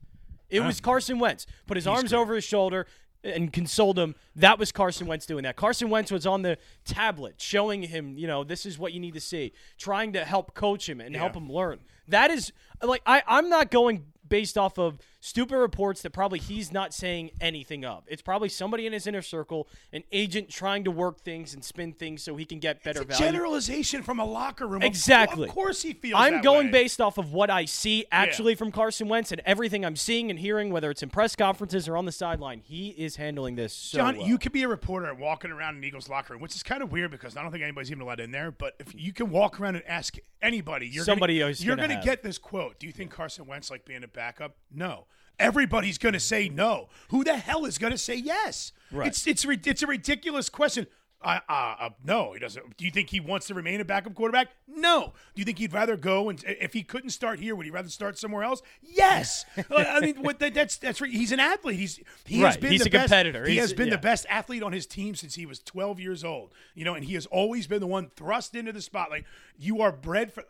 [0.49, 1.45] It was Carson Wentz.
[1.67, 2.87] Put his arms over his shoulder
[3.23, 4.15] and consoled him.
[4.35, 5.55] That was Carson Wentz doing that.
[5.55, 9.13] Carson Wentz was on the tablet showing him, you know, this is what you need
[9.13, 11.79] to see, trying to help coach him and help him learn.
[12.07, 16.71] That is like I, I'm not going based off of stupid reports that probably he's
[16.71, 18.03] not saying anything of.
[18.07, 21.93] It's probably somebody in his inner circle, an agent trying to work things and spin
[21.93, 23.31] things so he can get better It's a value.
[23.33, 24.81] generalization from a locker room.
[24.81, 25.47] Exactly.
[25.49, 26.71] Of, course he feels I'm going way.
[26.71, 30.39] based off of what I see actually from Carson Wentz and everything I'm seeing and
[30.39, 32.61] hearing, whether it's in press conferences or on the sideline.
[32.63, 34.27] He is handling this so John, well.
[34.27, 36.91] you could be a reporter walking around an Eagles locker room, which is kind of
[36.91, 38.51] weird because I don't think anybody's even allowed in there.
[38.51, 42.05] But if you can walk around and ask anybody, you're Somebody gonna, you're gonna gonna
[42.05, 42.79] get this quote.
[42.79, 44.55] Do you think Carson Wentz like being a backup?
[44.71, 45.05] No.
[45.39, 46.89] Everybody's going to say no.
[47.09, 48.71] Who the hell is going to say yes?
[48.91, 49.07] Right.
[49.07, 50.87] It's it's it's a ridiculous question.
[51.21, 52.77] Uh, uh, uh, no, he doesn't.
[52.77, 54.47] Do you think he wants to remain a backup quarterback?
[54.69, 55.11] No.
[55.35, 57.89] Do you think he'd rather go and if he couldn't start here, would he rather
[57.89, 58.61] start somewhere else?
[58.81, 59.43] Yes.
[59.69, 60.99] Uh, I mean, what that, that's that's.
[60.99, 61.77] He's an athlete.
[61.77, 62.61] He's he has Right.
[62.61, 63.45] been He's the a best- competitor.
[63.45, 63.95] He He's- has been yeah.
[63.95, 66.53] the best athlete on his team since he was 12 years old.
[66.73, 69.25] You know, and he has always been the one thrust into the spotlight.
[69.57, 70.45] You are bred for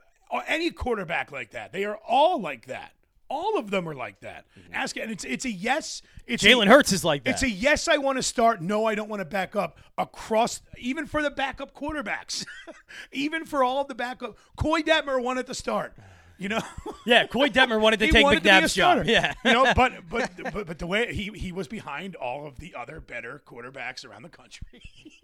[0.47, 1.73] any quarterback like that.
[1.73, 2.93] They are all like that.
[3.29, 4.45] All of them are like that.
[4.59, 4.73] Mm-hmm.
[4.73, 6.01] Ask and it's it's a yes.
[6.25, 7.31] It's Jalen Hurts is like that.
[7.31, 7.87] It's a yes.
[7.87, 8.61] I want to start.
[8.61, 10.61] No, I don't want to back up across.
[10.77, 12.45] Even for the backup quarterbacks,
[13.11, 14.37] even for all of the backup.
[14.55, 15.93] Koy Detmer wanted to start.
[16.39, 16.61] You know.
[17.05, 19.05] yeah, Koy Detmer wanted to He take wanted to be McNabb's job.
[19.05, 19.33] Yeah.
[19.45, 22.73] you know, but but but but the way he he was behind all of the
[22.75, 24.81] other better quarterbacks around the country,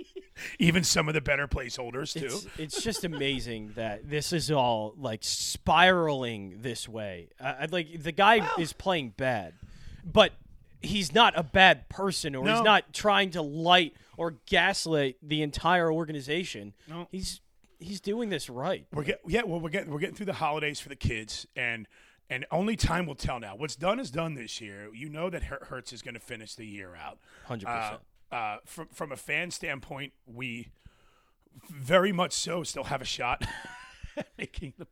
[0.60, 2.26] even some of the better placeholders too.
[2.26, 7.30] It's, it's just amazing that this is all like spiraling this way.
[7.40, 9.54] Uh, I- like the guy is playing bad,
[10.04, 10.32] but
[10.82, 12.56] he's not a bad person, or No.
[12.56, 16.74] he's not trying to light or gaslight the entire organization.
[16.88, 17.08] No.
[17.12, 17.42] He's
[17.86, 18.86] he's doing this right.
[18.94, 21.88] We're get, yeah, well, we're getting we're getting through the holidays for the kids, and
[22.30, 23.56] and only time will tell now.
[23.56, 24.90] What's done is done this year.
[24.94, 27.20] You know that Her- Hurts is going to finish the year out.
[27.46, 28.02] Hundred Uh, percent.
[28.32, 30.70] uh, from from a fan standpoint, we
[31.70, 33.46] very much so still have a shot
[34.18, 34.86] at making the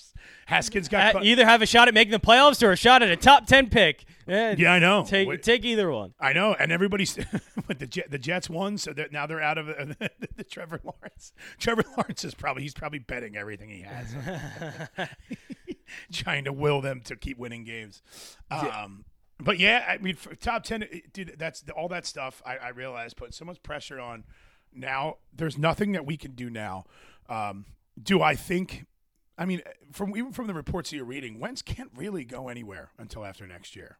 [0.00, 0.12] playoffs.
[0.46, 3.02] Haskins got cut- Uh, Either have a shot at making the playoffs or a shot
[3.02, 4.04] at a top ten pick.
[4.26, 5.04] Eh, yeah, I know.
[5.06, 5.42] Take Wait.
[5.42, 6.14] take either one.
[6.20, 7.16] I know, and everybody's
[7.66, 10.80] but the Jet, the Jets won, so that now they're out of the, the Trevor
[10.84, 11.32] Lawrence.
[11.58, 14.14] Trevor Lawrence is probably he's probably betting everything he has,
[16.12, 18.02] trying to will them to keep winning games.
[18.50, 19.04] Um,
[19.38, 22.42] but yeah, I mean, for top ten, dude, that's all that stuff.
[22.44, 24.24] I, I realize putting so much pressure on.
[24.72, 26.84] Now there's nothing that we can do now.
[27.28, 27.66] Um,
[28.00, 28.86] do I think?
[29.40, 32.90] I mean, from even from the reports that you're reading, Wentz can't really go anywhere
[32.98, 33.96] until after next year,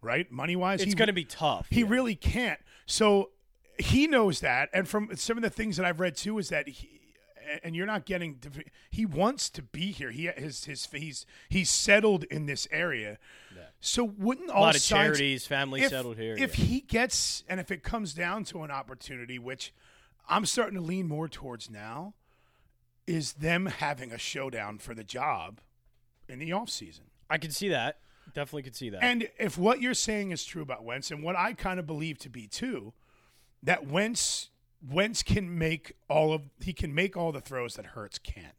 [0.00, 0.30] right?
[0.30, 1.66] Money wise, It's going to be tough.
[1.68, 2.60] he really can't.
[2.86, 3.30] So
[3.76, 6.68] he knows that, and from some of the things that I've read too is that
[6.68, 7.00] he,
[7.64, 8.40] and you're not getting.
[8.88, 10.12] He wants to be here.
[10.12, 13.18] He his his he's he's settled in this area.
[13.80, 16.36] So wouldn't all a lot of signs- charities, family if, settled here.
[16.38, 16.64] If yeah.
[16.64, 19.74] he gets and if it comes down to an opportunity, which
[20.26, 22.14] I'm starting to lean more towards now,
[23.06, 25.60] is them having a showdown for the job
[26.28, 27.04] in the off season.
[27.28, 27.98] I can see that.
[28.32, 29.02] Definitely could see that.
[29.02, 32.18] And if what you're saying is true about Wentz, and what I kind of believe
[32.18, 32.92] to be too,
[33.62, 34.50] that Wentz
[34.86, 38.54] Wentz can make all of he can make all the throws that Hurts can't.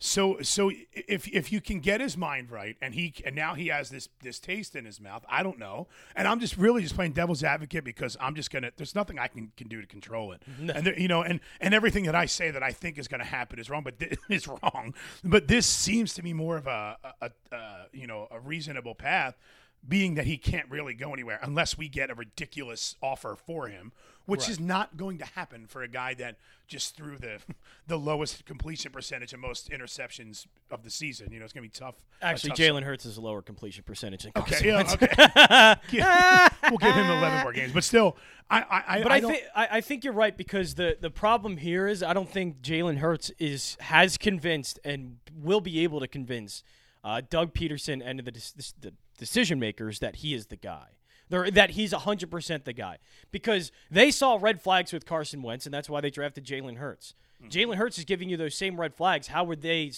[0.00, 3.66] So so if if you can get his mind right and he and now he
[3.68, 5.88] has this this taste in his mouth, I don't know.
[6.14, 8.70] And I'm just really just playing devil's advocate because I'm just gonna.
[8.76, 10.42] There's nothing I can, can do to control it.
[10.78, 13.20] And there, you know, and and everything that I say that I think is going
[13.20, 14.94] to happen is wrong, but th- is wrong.
[15.24, 18.94] But this seems to me more of a, a, a, a you know a reasonable
[18.94, 19.36] path
[19.86, 23.92] being that he can't really go anywhere unless we get a ridiculous offer for him,
[24.26, 24.50] which Right.
[24.50, 26.36] is not going to happen for a guy that
[26.66, 27.38] just threw the
[27.86, 31.32] the lowest completion percentage and most interceptions of the season.
[31.32, 31.94] You know, it's going to be tough.
[32.20, 35.76] Actually, Jalen Hurts is a lower completion percentage Okay, yeah, okay.
[35.96, 38.16] Yeah, we'll give him 11 more games, but still,
[38.50, 41.56] I, I, I But I, I, think I, think you're right because the, the problem
[41.58, 46.08] here is I don't think Jalen Hurts is has convinced and will be able to
[46.08, 46.62] convince
[47.04, 50.86] uh, Doug Pederson and the, the decision makers that he is the guy.
[51.28, 52.98] They're, that he's 100% the guy
[53.30, 57.12] because they saw red flags with Carson Wentz and that's why they drafted Jalen Hurts.
[57.42, 57.50] Mm-hmm.
[57.50, 59.28] Jalen Hurts is giving you those same red flags.
[59.28, 59.92] How would they?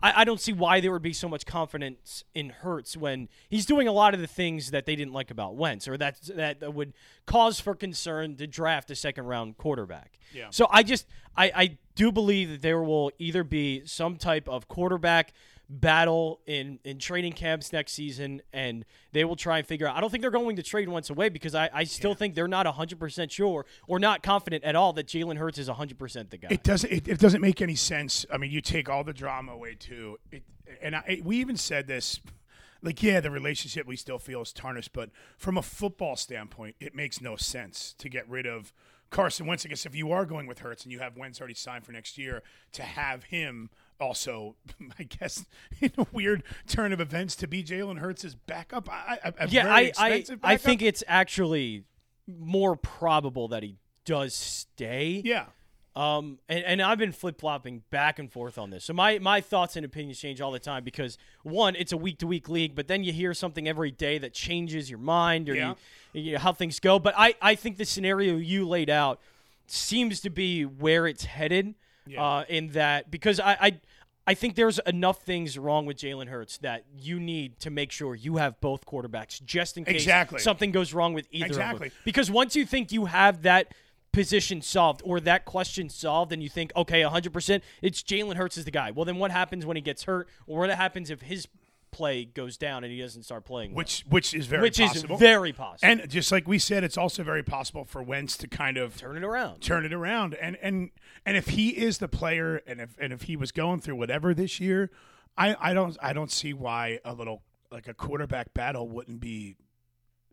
[0.00, 3.86] I don't see why there would be so much confidence in Hurts when he's doing
[3.86, 6.94] a lot of the things that they didn't like about Wentz, or that that would
[7.26, 10.18] cause for concern to draft a second round quarterback.
[10.32, 10.46] Yeah.
[10.50, 14.66] So I just I, I do believe that there will either be some type of
[14.66, 15.32] quarterback
[15.70, 20.00] battle in in training camps next season and they will try and figure out I
[20.00, 22.64] don't think they're going to trade Wentz away because I, I still think they're not
[22.64, 26.48] 100% sure or not confident at all that Jalen Hurts is 100% the guy.
[26.50, 26.90] It doesn't.
[26.90, 28.24] It, it doesn't make any sense.
[28.32, 30.18] I mean, you take all the drama away too.
[30.32, 30.42] It,
[30.80, 32.20] and I, we even said this.
[32.80, 36.94] Like, yeah, the relationship we still feel is tarnished, but from a football standpoint, it
[36.94, 38.72] makes no sense to get rid of
[39.10, 39.66] Carson Wentz.
[39.66, 41.90] I guess if you are going with Hurts and you have Wentz already signed for
[41.90, 43.68] next year, to have him
[44.00, 44.56] also,
[44.98, 45.44] I guess,
[45.80, 48.88] in a weird turn of events, to be Jalen Hurts' backup.
[48.90, 51.84] I, I, a yeah, I I, I think it's actually
[52.26, 55.22] more probable that he does stay.
[55.24, 55.46] yeah.
[55.96, 58.84] Um, and, and I've been flip flopping back and forth on this.
[58.84, 62.18] So my, my thoughts and opinions change all the time because one, it's a week
[62.18, 65.54] to week league, but then you hear something every day that changes your mind or
[65.56, 65.74] Yeah.
[66.12, 67.00] you, you know, how things go.
[67.00, 69.18] But I, I think the scenario you laid out
[69.66, 71.74] seems to be where it's headed.
[72.08, 72.22] Yeah.
[72.22, 73.80] Uh, in that because I, I
[74.26, 78.14] I think there's enough things wrong with Jalen Hurts that you need to make sure
[78.14, 80.38] you have both quarterbacks just in case Exactly.
[80.38, 81.86] something goes wrong with either Exactly.
[81.86, 82.02] of them.
[82.04, 83.72] Because once you think you have that
[84.12, 88.66] position solved or that question solved and you think, okay, 100%, it's Jalen Hurts is
[88.66, 88.90] the guy.
[88.90, 91.48] Well, then what happens when he gets hurt or what happens if his
[91.90, 93.70] play goes down and he doesn't start playing?
[93.70, 93.78] well?
[93.78, 95.14] Which which is very Which possible.
[95.14, 95.90] is very possible.
[95.90, 99.16] And just like we said, it's also very possible for Wentz to kind of Turn
[99.16, 99.60] it around.
[99.60, 100.34] turn it around.
[100.34, 100.90] And and
[101.26, 104.34] and if he is the player, and if and if he was going through whatever
[104.34, 104.90] this year,
[105.36, 109.56] I I don't I don't see why a little like a quarterback battle wouldn't be,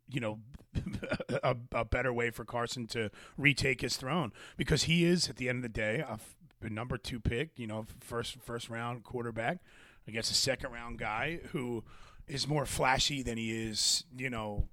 [0.10, 0.40] you know.
[1.42, 5.48] a, a better way for Carson to retake his throne because he is at the
[5.48, 9.04] end of the day a, f- a number two pick, you know, first first round
[9.06, 9.60] quarterback
[10.08, 11.84] against a second round guy who
[12.28, 14.68] is more flashy than he is, you know,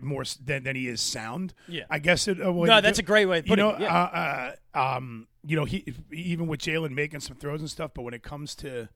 [0.00, 1.52] more than, than he is sound.
[1.68, 1.84] Yeah.
[1.90, 2.40] I guess it.
[2.40, 3.94] Uh, No, that's do- a great way You know, it, yeah.
[3.94, 8.02] uh, uh, um, you know, he even with Jalen making some throws and stuff, but
[8.02, 8.88] when it comes to,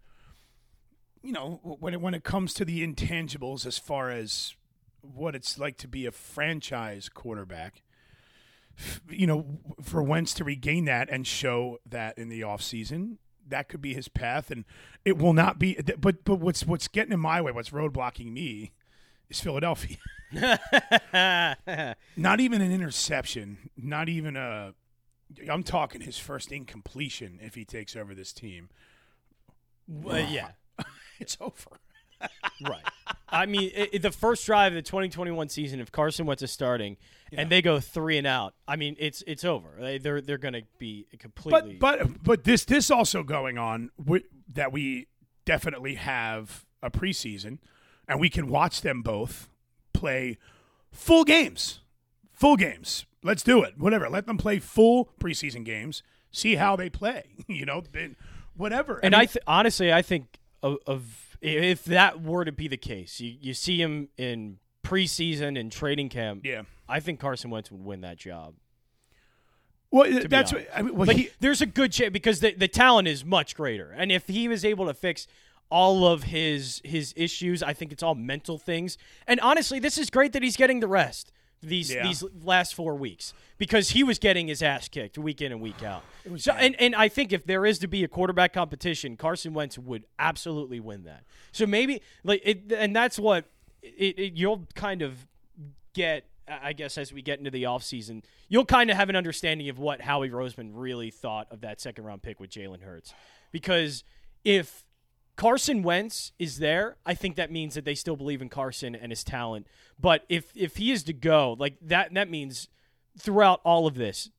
[1.23, 4.55] you know, when it when it comes to the intangibles as far as
[5.03, 7.83] what it's like to be a franchise quarterback,
[9.11, 13.19] you know, for Wentz to regain that and show that in the offseason,
[13.53, 14.65] that could be his path, and
[15.05, 15.79] it will not be.
[15.99, 18.73] But but what's what's getting in my way, what's roadblocking me,
[19.31, 19.99] is Philadelphia.
[22.17, 24.75] not even an interception, not even a.
[25.51, 28.69] I'm talking his first incompletion if he takes over this team.
[30.05, 30.53] Uh, yeah.
[31.21, 31.79] It's over.
[32.65, 32.83] Right.
[33.29, 36.51] I mean, i i- the first drive of the 2021 season, if Carson Wentz is
[36.51, 36.97] starting
[37.33, 39.69] and they go three and out, I mean, it's it's over.
[39.81, 41.77] They, they're they're going to be completely.
[41.81, 43.91] But but but this this also going on
[44.53, 45.07] that we
[45.45, 47.59] definitely have a preseason,
[48.07, 49.49] and we can watch them both
[49.95, 50.37] play
[50.91, 51.81] full games,
[52.33, 53.07] full games.
[53.25, 53.79] Let's do it.
[53.79, 54.09] Whatever.
[54.11, 56.03] Let them play full preseason games.
[56.31, 57.25] See how they play.
[57.49, 58.17] You know, then
[58.57, 58.99] whatever.
[59.03, 62.77] and I, mean, th- honestly, I think of, of if that were to be the
[62.77, 66.43] case, you you see him in preseason and training camp.
[66.45, 66.63] yeah.
[66.89, 68.55] I think Carson Wentz would win that job.
[69.91, 70.67] Well, that's what.
[70.75, 70.95] I mean.
[70.95, 74.11] Well, Like, he, there's a good chance because the the talent is much greater, and
[74.11, 75.27] if he was able to fix
[75.71, 78.97] all of his his issues, I think it's all mental things.
[79.27, 82.03] And honestly, this is great that he's getting the rest these Yeah.
[82.03, 85.83] these last four weeks because he was getting his ass kicked week in and week
[85.83, 86.03] out.
[86.37, 89.79] So, and and I think if there is to be a quarterback competition, Carson Wentz
[89.79, 91.25] would absolutely win that.
[91.53, 93.45] So maybe like it, and that's what
[93.83, 95.27] it, it, you'll kind of
[95.95, 99.69] get I guess as we get into the offseason, you'll kind of have an understanding
[99.69, 103.15] of what Howie Roseman really thought of that second round pick with Jalen Hurts.
[103.53, 104.03] Because
[104.45, 104.85] if
[105.37, 109.11] Carson Wentz is there, I think that means that they still believe in Carson and
[109.11, 109.67] his talent.
[109.99, 112.69] But if if he is to go, like that that means
[113.19, 114.31] throughout all of this,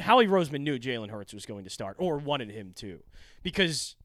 [0.00, 3.02] Howie Roseman knew Jalen Hurts was going to start or wanted him to.
[3.42, 3.96] Because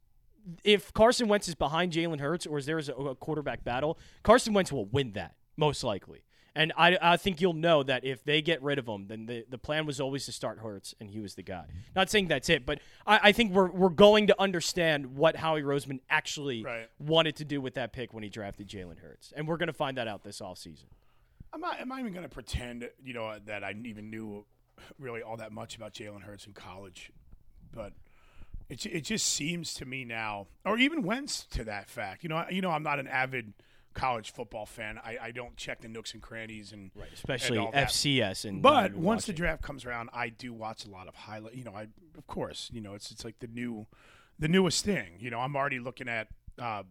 [0.63, 4.71] if Carson Wentz is behind Jalen Hurts or is there a quarterback battle, Carson Wentz
[4.71, 6.23] will win that, most likely.
[6.55, 9.45] And I, I think you'll know that if they get rid of him, then the,
[9.49, 11.65] the plan was always to start Hurts, and he was the guy.
[11.95, 15.63] Not saying that's it, but I, I think we're, we're going to understand what Howie
[15.63, 16.89] Roseman actually Right.
[16.97, 19.33] wanted to do with that pick when he drafted Jalen Hurts.
[19.35, 20.85] And we're going to find that out this offseason.
[21.51, 24.45] I'm not, I'm not even going to pretend, you know, that I even knew
[24.97, 27.11] really all that much about Jalen Hurts in college,
[27.73, 27.93] but
[28.69, 32.23] it it just seems to me now, or even Wentz to that fact.
[32.23, 33.53] You know, you know, I'm not an avid
[33.95, 34.99] college football fan.
[35.03, 37.73] I, I don't check the nooks and crannies and Especially and.
[37.73, 38.45] FCS.
[38.45, 41.55] And But once the draft comes around, I do watch a lot of highlight.
[41.55, 43.87] You know, I of course, you know, it's it's like the new,
[44.37, 45.13] the newest thing.
[45.19, 46.27] You know, I'm already looking at,
[46.59, 46.83] uh,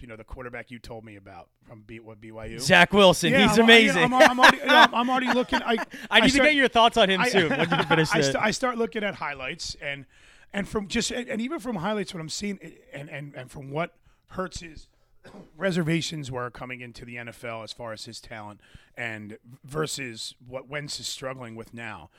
[0.00, 2.60] you know, the quarterback you told me about from B, what BYU.
[2.60, 4.02] Zach Wilson, Yeah, he's I'm, al- you know, amazing.
[4.02, 5.60] I'm, I'm already, I'm already looking.
[5.62, 5.76] I,
[6.10, 7.50] I need start- to get your thoughts on him I- soon.
[7.50, 10.04] When you finish I, st- I start looking at highlights and
[10.52, 12.58] and from just and, and even from highlights what I'm seeing
[12.92, 13.94] and and and from what
[14.28, 14.88] Hurts's
[15.56, 18.60] reservations were coming into the NFL as far as his talent
[18.96, 22.10] and versus what Wentz is struggling with now.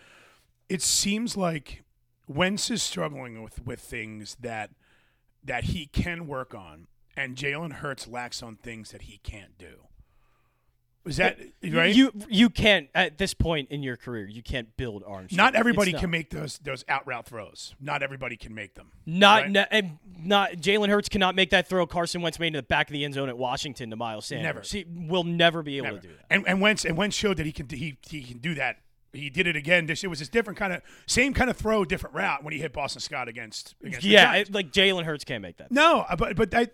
[0.70, 1.84] It seems like
[2.28, 4.72] Wentz is struggling with with things that
[5.44, 9.87] that he can work on, and Jalen Hurts lacks on things that he can't do.
[11.08, 11.96] Is that right?
[11.96, 15.32] You you can't at this point in your career you can't build arms.
[15.34, 17.76] Not everybody can make those those out route throws.
[17.80, 18.92] Not everybody can make them.
[19.06, 19.52] Not right?
[19.52, 22.90] ne- and not Jalen Hurts cannot make that throw Carson Wentz made in the back
[22.90, 24.44] of the end zone at Washington to Miles Sanders.
[24.44, 24.62] Never.
[24.62, 26.00] He will never be able Never.
[26.00, 26.26] to do that.
[26.30, 28.78] And and Wentz and Wentz showed that he can he he can do that.
[29.14, 29.86] He did it again.
[29.86, 32.60] This it was this different kind of same kind of throw, different route when he
[32.60, 33.76] hit Boston Scott against.
[33.84, 35.72] against Yeah, it- like Jalen Hurts can't make that.
[35.72, 36.68] No, uh, but but I,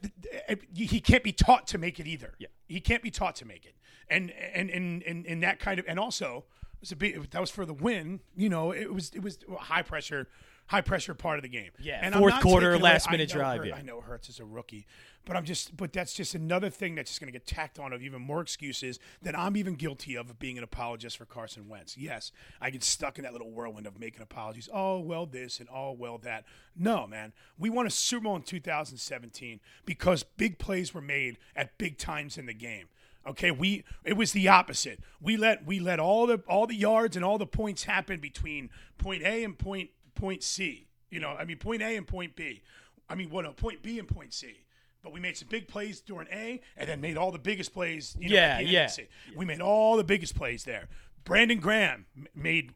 [0.76, 2.34] he can't be taught to make it either.
[2.40, 2.48] Yeah.
[2.68, 3.76] he can't be taught to make it,
[4.10, 7.40] and and and and, and that kind of and also it was a big that
[7.40, 8.20] was for the win.
[8.36, 10.28] You know, it was it was high pressure,
[10.74, 11.70] high pressure part of the game.
[11.80, 13.76] Yeah, and fourth quarter, last minute drive, Hurt- yeah.
[13.76, 14.88] I know Hurts is a rookie,
[15.24, 17.94] but I'm just but that's just another thing that's just going to get tacked on
[17.94, 21.70] of even more excuses that I'm even guilty of of being an apologist for Carson
[21.70, 21.96] Wentz.
[21.96, 24.68] Yes, I get stuck in that little whirlwind of making apologies.
[24.74, 26.46] Oh well, this and oh well that.
[26.76, 31.78] No, man, we won a Super Bowl in 2017 because big plays were made at
[31.78, 32.88] big times in the game.
[33.26, 35.00] Okay, we it was the opposite.
[35.22, 38.70] We let we let all the all the yards and all the points happen between
[38.98, 40.88] point A and point point C.
[41.10, 42.62] You know, I mean point A and point B.
[43.10, 43.46] I mean, what?
[43.46, 44.66] No, point B and point C.
[45.04, 48.16] But we made some big plays during A, and then made all the biggest plays.
[48.20, 48.88] You know, Yeah, at the end of yeah.
[48.88, 49.08] C.
[49.36, 50.88] We made all the biggest plays there.
[51.26, 52.72] Brandon Graham made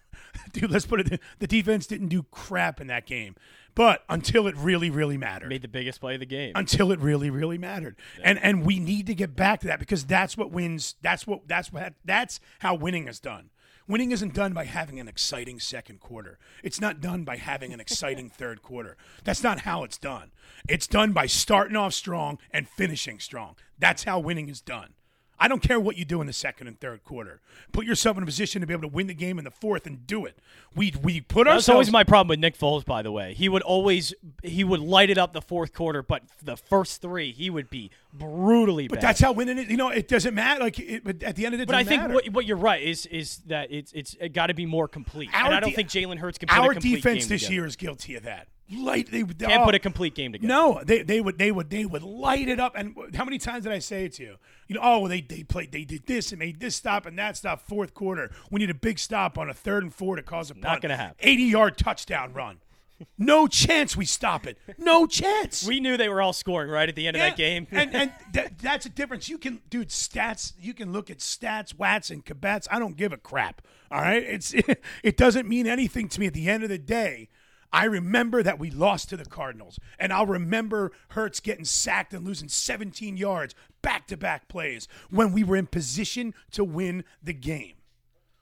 [0.52, 1.20] dude, let's put it.
[1.38, 3.36] The defense didn't do crap in that game,
[3.74, 6.52] but until it really, really mattered, Made the biggest play of the game.
[6.54, 10.04] until it really, really mattered, and and we need to get back to that because
[10.04, 10.94] that's what wins.
[11.02, 13.50] That's what that's what that's how winning is done.
[13.88, 16.38] Winning isn't done by having an exciting second quarter.
[16.64, 18.96] It's not done by having an exciting third quarter.
[19.22, 20.32] That's not how it's done.
[20.68, 23.54] It's done by starting off strong and finishing strong.
[23.78, 24.94] That's how winning is done.
[25.38, 27.40] I don't care what you do in the second and third quarter.
[27.72, 29.86] Put yourself in a position to be able to win the game in the fourth
[29.86, 30.38] and do it.
[30.74, 33.34] We we put That's ourselves always my problem with Nick Foles, by the way.
[33.34, 37.32] He would always he would light it up the fourth quarter, but the first three
[37.32, 39.08] he would be brutally But bad.
[39.08, 39.68] that's how winning is.
[39.70, 40.60] You know, it doesn't matter.
[40.60, 42.56] Like, it, but at the end of the day, but I think what, what you're
[42.56, 45.30] right is is that it's it's got to be more complete.
[45.34, 47.54] and Our I don't de- think Jalen Hurts can our a complete defense this together.
[47.54, 48.48] year is guilty of that.
[48.74, 50.48] Light, they would Can't oh, put a complete game together.
[50.48, 52.74] No, they they would they would they would light it up.
[52.74, 54.36] And how many times did I say it to you?
[54.66, 57.36] You know, oh, they they played, they did this and made this stop and that
[57.36, 57.60] stop.
[57.60, 60.54] Fourth quarter, we need a big stop on a third and four to cause a
[60.56, 60.82] punt.
[60.82, 61.16] gonna happen.
[61.20, 62.58] Eighty yard touchdown run.
[63.18, 64.58] No chance we stop it.
[64.78, 65.66] No chance.
[65.66, 67.66] We knew they were all scoring right at the end of that game.
[67.70, 69.28] and and that, that's a difference.
[69.28, 70.54] You can, dude, stats.
[70.58, 72.66] You can look at stats, Watts, and kabats.
[72.70, 73.62] I don't give a crap.
[73.90, 74.54] All right, it's
[75.02, 76.26] it doesn't mean anything to me.
[76.26, 77.28] At the end of the day,
[77.72, 82.24] I remember that we lost to the Cardinals, and I'll remember Hurts getting sacked and
[82.24, 87.32] losing 17 yards back to back plays when we were in position to win the
[87.32, 87.74] game.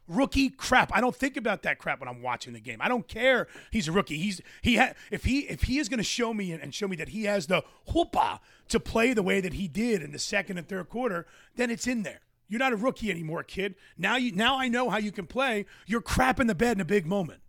[0.07, 0.91] Rookie crap.
[0.95, 2.79] I don't think about that crap when I'm watching the game.
[2.83, 3.49] I don't care.
[3.71, 4.19] He's a rookie.
[4.19, 6.97] He's he ha, if he if he is going to show me and, show me
[6.97, 10.59] that he has the whoopah to play the way that he did in the second
[10.59, 12.21] and third quarter, then it's in there.
[12.49, 13.77] You're not a rookie anymore, kid.
[13.97, 15.65] Now you now I know how you can play.
[15.87, 17.41] You're crap in the bed in a big moment.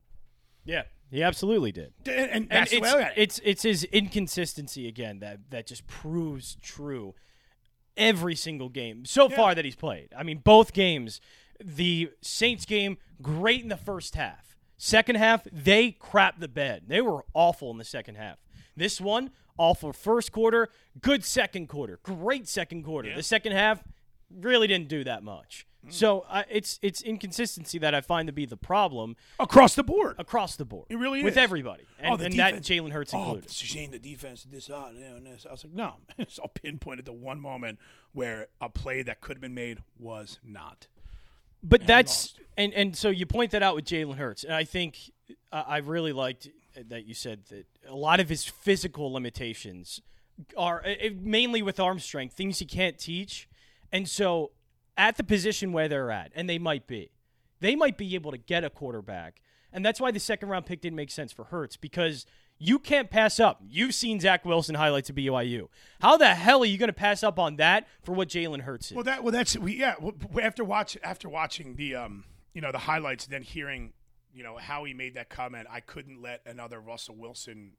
[0.63, 0.83] yeah,
[1.15, 1.93] he absolutely did.
[2.05, 3.21] And, and And that's the it's, way I look at it.
[3.21, 7.15] it's it's his inconsistency again that that just proves true
[7.97, 10.09] every single game so far that he's played.
[10.17, 11.21] I mean, both games,
[11.63, 14.57] the Saints game, great in the first half.
[14.77, 16.83] Second half, they crapped the bed.
[16.87, 18.39] They were awful in the second half.
[18.75, 20.67] This one, Awful first quarter,
[20.99, 23.09] good second quarter, great second quarter.
[23.09, 23.15] Yeah.
[23.15, 23.81] The second half
[24.39, 25.65] really didn't do that much.
[25.89, 30.15] So uh, it's it's inconsistency that I find to be the problem across the board.
[30.17, 30.87] across the board.
[30.89, 31.37] It really with is.
[31.37, 32.67] everybody, and, oh, the and defense.
[32.67, 33.45] that Jalen Hurts oh, included.
[33.45, 35.45] it's a shame the defense did this, ah, yeah, and this.
[35.47, 37.79] I was like, no, it's all pinpointed to one moment
[38.13, 40.87] where a play that could have been made was not.
[41.61, 44.97] But that's and and so you point that out with Jalen Hurts, and I think
[45.51, 46.49] uh, I really liked
[46.89, 50.01] that you said that a lot of his physical limitations
[50.57, 53.47] are uh, mainly with arm strength, things he can't teach,
[53.95, 54.51] and so
[54.97, 57.11] at the position where they're at, and they might be,
[57.61, 59.41] they might be able to get a quarterback,
[59.71, 62.25] and that's why the second round pick didn't make sense for Hurts because.
[62.57, 63.61] You can't pass up.
[63.67, 65.67] You've seen Zach Wilson highlights of BYU.
[65.99, 68.91] How the hell are you going to pass up on that for what Jalen Hurts
[68.91, 68.95] is?
[68.95, 69.95] Well, that well, that's we yeah.
[70.41, 72.23] After watch after watching the um
[72.53, 73.91] you know the highlights, then hearing
[74.33, 77.73] you know how he made that comment, I couldn't let another Russell Wilson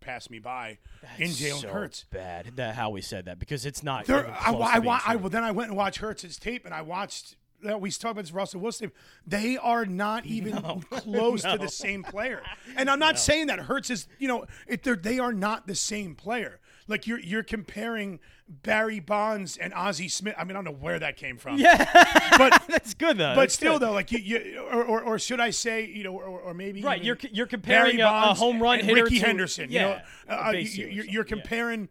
[0.00, 0.78] pass me by
[1.18, 2.04] in Jalen so Hurts.
[2.10, 4.06] Bad that how we said that because it's not.
[4.06, 6.82] There, I, I, I, I, well, then I went and watched Hurts' tape, and I
[6.82, 7.36] watched.
[7.68, 8.88] Uh, we talked about this Russell Wilson.
[8.88, 8.96] tape.
[9.26, 12.42] They are not even close to the same player.
[12.76, 16.14] And I'm not saying that Hurts is, you know, it, they are not the same
[16.14, 16.59] player.
[16.90, 20.34] Like you're you're comparing Barry Bonds and Ozzie Smith.
[20.36, 21.58] I mean, I don't know where that came from.
[21.58, 21.88] yeah,
[22.38, 23.34] but that's good though.
[23.34, 23.88] but That's still good.
[23.88, 26.82] though, like you, you or, or, or should I say, you know, or, or maybe
[26.82, 27.02] right.
[27.02, 29.70] You're you're comparing Barry a, a home run and hitter Ricky to Henderson.
[29.70, 31.28] Yeah, you know, uh, you're, you're something, you're yeah.
[31.28, 31.88] comparing.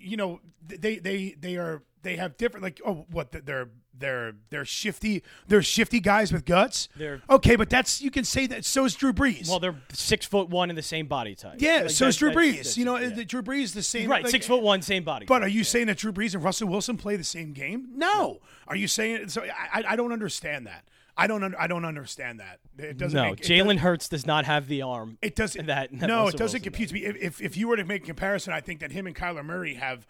[0.00, 4.64] You know, they they they are they have different like oh what they're they're they're
[4.64, 6.88] shifty they're shifty guys with guts.
[6.96, 8.64] They're- okay, but that's you can say that.
[8.64, 9.48] So is Drew Brees.
[9.48, 11.56] Well, they're six foot one and the same body type.
[11.58, 12.56] yeah, Like, so is Drew Brees.
[12.56, 13.22] that's you know, yeah.
[13.24, 14.10] Drew Brees the same.
[14.10, 15.26] right, like- six foot one, same body.
[15.26, 15.64] But type, are you yeah.
[15.64, 17.88] saying that Drew Brees and Russell Wilson play the same game?
[17.94, 18.40] No.
[18.66, 19.42] Are you saying so?
[19.72, 20.84] I, I don't understand that.
[21.16, 21.42] I don't.
[21.42, 22.60] Un, I don't understand that.
[22.78, 23.16] It doesn't.
[23.16, 23.30] no?
[23.30, 25.18] make, Jalen Hurts does not have the arm.
[25.20, 25.66] It doesn't.
[25.66, 27.04] That, that no, Russell it doesn't Wilson confuse me.
[27.04, 29.44] If, if if you were to make a comparison, I think that him and Kyler
[29.44, 30.06] Murray have.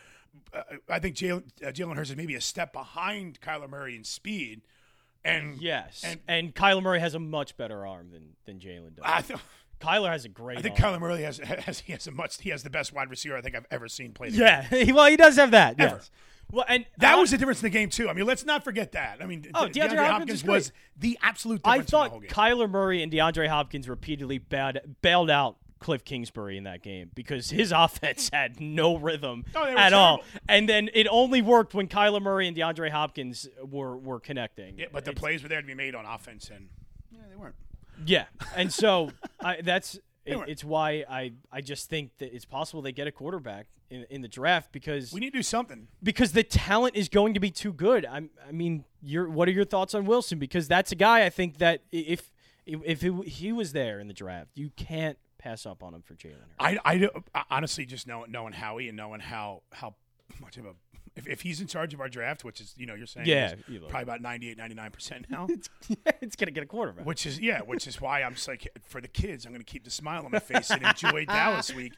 [0.53, 4.05] Uh, I think Jalen uh, Jalen Hurts is maybe a step behind Kyler Murray in
[4.05, 4.63] speed,
[5.25, 9.05] and Yes, and and, Kyler Murray has a much better arm than than Jalen does.
[9.05, 9.39] I, th-
[9.81, 10.59] Kyler has a great.
[10.59, 10.95] I think arm.
[10.95, 13.41] Kyler Murray has, has he has a much he has the best wide receiver I
[13.41, 14.29] think I've ever seen play.
[14.29, 15.79] Yeah, well, he does have that.
[15.79, 15.97] Ever.
[15.97, 16.11] Yes.
[16.51, 18.09] Well, and That I- was the difference in the game too.
[18.09, 19.19] I mean, let's not forget that.
[19.21, 20.55] I mean, Oh, De- DeAndre Hopkins great.
[20.55, 22.31] was the absolute I difference in the whole thought game.
[22.31, 27.51] Kyler Murray and DeAndre Hopkins repeatedly bailed, bailed out Cliff Kingsbury in that game because
[27.51, 30.23] his offense had no rhythm Oh, at all.
[30.49, 34.79] And then it only worked when Kyler Murray and DeAndre Hopkins were were connecting.
[34.79, 36.69] yeah, but the It's- plays were there to be made on offense, and
[37.11, 37.55] yeah, they weren't.
[38.07, 38.25] yeah,
[38.57, 39.11] and so
[39.41, 43.13] I, that's it, it's why I I just think that it's possible they get a
[43.13, 45.89] quarterback in, in the draft because We need to do something.
[46.03, 48.05] because the talent is going to be too good.
[48.05, 50.39] I'm, I mean, your what are your thoughts on Wilson?
[50.39, 52.31] Because that's a guy I think that if
[52.67, 55.17] if it, he was there in the draft, you can't
[55.49, 56.37] pass up on him for Jalen.
[56.59, 59.95] I, I I- honestly just know, knowing Howie and knowing how how
[60.41, 60.75] much of a
[61.17, 63.55] if, if he's in charge of our draft, which is you know you're saying Yeah,
[63.67, 65.49] you probably about 98 99 percent now,
[66.21, 67.07] it's gonna get a quarterback.
[67.07, 69.85] which is yeah, which is why I'm just like for the kids, I'm to keep
[69.85, 71.95] the smile on my face and enjoy Dallas week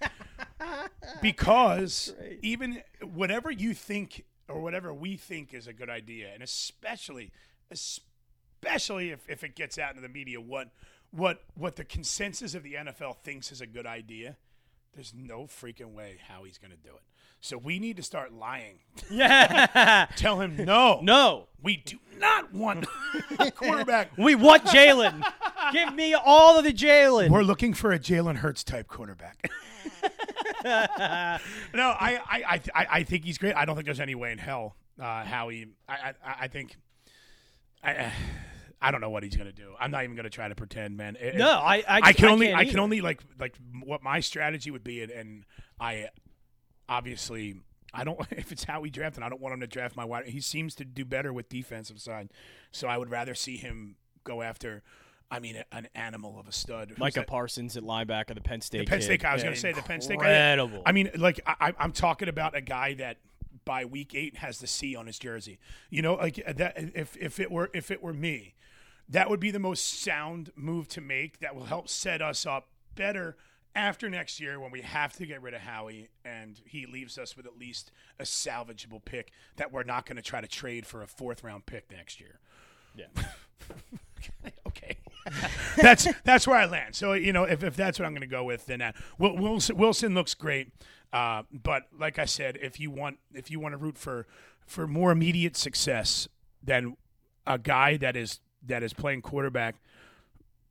[1.23, 7.31] because even whatever you think or whatever we think is a good idea, and especially
[7.71, 10.69] especially if, if it gets out into the media what
[11.13, 14.37] what what the consensus of the NFL thinks is a good idea.
[14.95, 17.03] There's no freaking way Howie's going to do it.
[17.41, 18.81] So we need to start lying.
[19.11, 22.87] yeah, Tell him no, no, we do not want
[23.39, 24.11] a quarterback.
[24.19, 25.23] we want Jalen.
[25.73, 27.31] Give me all of the Jalen.
[27.31, 29.49] We're looking for a Jalen Hurts type quarterback.
[30.65, 31.39] no, I,
[31.75, 33.55] I, I, I- I think he's great.
[33.55, 35.67] I don't think there's any way in hell uh, Howie.
[35.89, 35.95] I,
[36.25, 36.77] I, I think.
[37.83, 38.13] I,
[38.83, 39.75] I don't know what he's gonna do.
[39.79, 41.17] I'm not even gonna try to pretend, man.
[41.21, 44.21] It- No, I- I- I can I only, I can only like, like what my
[44.21, 45.45] strategy would be, and, and
[45.79, 46.09] I
[46.89, 47.57] obviously.
[47.93, 48.21] I don't.
[48.31, 50.27] If it's Howie drafted, I don't want him to draft my wide.
[50.27, 52.31] He seems to do better with defensive side,
[52.71, 54.83] so I would rather see him go after.
[55.33, 56.95] I mean, an animal of a stud.
[56.99, 57.23] Micah?
[57.25, 58.79] Parsons at linebacker, the Penn State.
[58.81, 59.05] The Penn kid.
[59.05, 59.31] State guy.
[59.31, 60.27] I was Yeah, going to say the Penn State guy.
[60.29, 60.83] Incredible.
[60.87, 63.19] I mean, like I, I'm talking about a guy that
[63.65, 65.59] by week eight has the C on his jersey.
[65.89, 66.75] You know, like that.
[66.95, 68.55] If if it were if it were me,
[69.11, 71.41] that would be the most sound move to make.
[71.41, 73.37] That will help set us up better
[73.75, 77.37] after next year when we have to get rid of Howie and he leaves us
[77.37, 81.03] with at least a salvageable pick that we're not going to try to trade for
[81.03, 82.41] a fourth round pick next year.
[82.97, 83.07] yeah.
[84.67, 84.97] okay.
[85.77, 86.95] that's that's where I land.
[86.95, 89.77] So you know, if, if that's what I'm going to go with, then uh, Wilson,
[89.77, 90.73] Wilson looks great.
[91.13, 94.27] Uh, but like I said, if you want if you want to root for
[94.67, 96.29] for more immediate success
[96.63, 96.97] than
[97.47, 99.77] a guy that is that is playing quarterback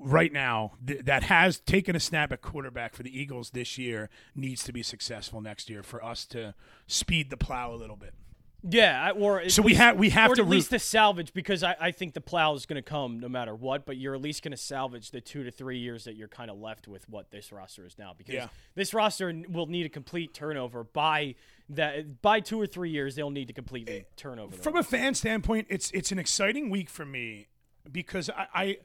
[0.02, 4.10] right now th- that has taken a snap at quarterback for the Eagles this year
[4.36, 6.54] needs to be successful next year for us to
[6.88, 8.14] speed the plow a little bit.
[8.62, 11.78] Yeah, or So we have we have to at least root- to salvage because I,
[11.80, 13.86] I think the plow is going to come no matter what.
[13.86, 16.52] But you're at least going to salvage the two to three years that you're kind
[16.52, 18.14] of left with what this roster is now.
[18.18, 18.48] Because Yeah.
[18.76, 21.36] this roster will need a complete turnover by
[21.70, 23.16] that by two or three years.
[23.16, 24.54] They'll need to completely eh, turn over.
[24.58, 27.48] from a fan standpoint, it's it's an exciting week for me
[27.92, 28.78] because I, I,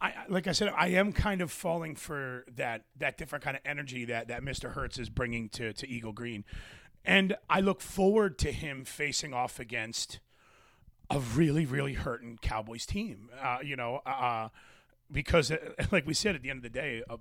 [0.00, 3.62] I like I said, I am kind of falling for that that different kind of
[3.64, 4.72] energy that that Mr.
[4.72, 6.44] Hurts is bringing to to Eagle Green,
[7.04, 10.20] and I look forward to him facing off against
[11.10, 13.30] a really really hurting Cowboys team.
[13.40, 14.48] Uh, you know, uh,
[15.10, 15.58] because uh,
[15.90, 17.02] like we said at the end of the day.
[17.08, 17.16] Uh,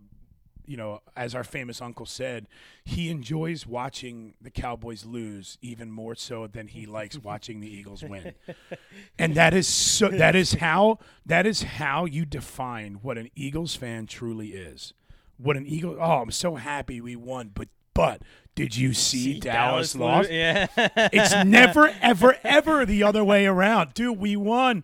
[0.70, 2.48] you know, as our famous uncle said,
[2.86, 8.04] he enjoys watching the Cowboys lose even more so than he likes watching the Eagles
[8.04, 8.36] win.
[9.18, 13.76] And that is so that is how that is how you define what an Eagles
[13.76, 14.94] fan truly is.
[15.38, 18.22] What an Eagle Oh, I'm so happy we won, but but
[18.54, 20.30] did you see, Dallas, lo- lost?
[20.30, 20.68] Yeah.
[20.78, 23.94] It's never, ever, ever the other way around.
[23.94, 24.84] Dude, we won,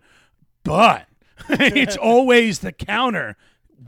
[0.64, 1.06] but
[1.48, 3.36] it's always the counter.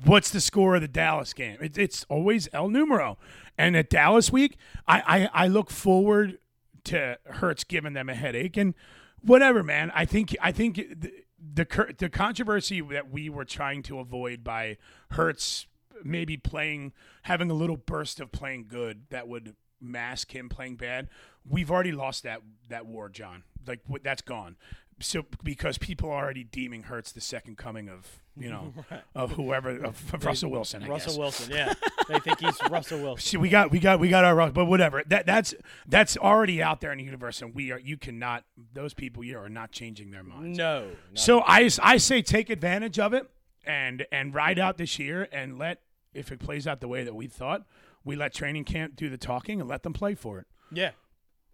[0.04, 1.58] What's the score of the Dallas game?
[1.60, 3.18] It, it's always El Numero.
[3.56, 6.38] And at Dallas week, I, I, I look forward
[6.84, 8.74] to Hurts giving them a headache and
[9.22, 9.90] whatever, man.
[9.94, 14.76] I think I think the the, the controversy that we were trying to avoid by
[15.10, 15.66] Hurts
[16.04, 21.08] maybe playing having a little burst of playing good that would mask him playing bad.
[21.48, 23.44] We've already lost that that war, John.
[23.66, 24.56] Like that's gone.
[25.00, 28.72] So because people are already deeming Hurts the second coming of you know
[29.14, 30.82] of whoever of, of Russell Wilson.
[30.82, 31.18] I Russell guess.
[31.18, 31.52] Wilson.
[31.52, 31.74] Yeah,
[32.08, 33.22] they think he's Russell Wilson.
[33.22, 35.02] See, we got we got we got our but whatever.
[35.06, 35.54] That that's
[35.86, 39.38] that's already out there in the universe, and we are you cannot those people you
[39.38, 40.58] are not changing their minds.
[40.58, 40.88] No.
[40.88, 40.94] no.
[41.14, 43.28] So I, I say take advantage of it
[43.64, 45.80] and and ride out this year and let
[46.14, 47.64] if it plays out the way that we thought,
[48.04, 50.46] we let training camp do the talking and let them play for it.
[50.72, 50.90] Yeah,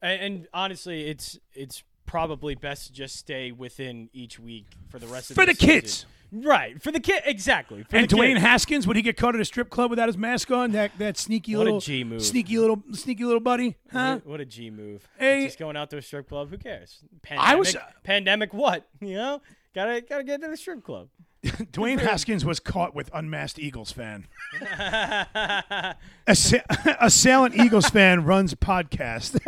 [0.01, 5.07] and, and honestly, it's it's probably best to just stay within each week for the
[5.07, 5.69] rest of For the season.
[5.69, 6.07] kids.
[6.37, 7.85] Right for the kid, exactly.
[7.85, 8.41] For And Dwayne kids.
[8.41, 10.73] Haskins, would he get caught at a strip club without his mask on?
[10.73, 12.23] That that sneaky What little G move.
[12.25, 14.19] sneaky little sneaky little buddy, huh?
[14.25, 15.09] What, a G move!
[15.17, 15.45] Hey.
[15.45, 16.51] just going out to a strip club.
[16.51, 17.05] Who cares?
[17.23, 18.53] Pandemic, I was- pandemic.
[18.53, 19.43] What you know?
[19.77, 21.09] Gotta gotta get to the strip club.
[21.45, 24.27] Dwayne Haskins was caught with unmasked Eagles fan.
[26.27, 26.65] Assa-
[27.01, 29.39] Assailant Eagles fan runs a podcast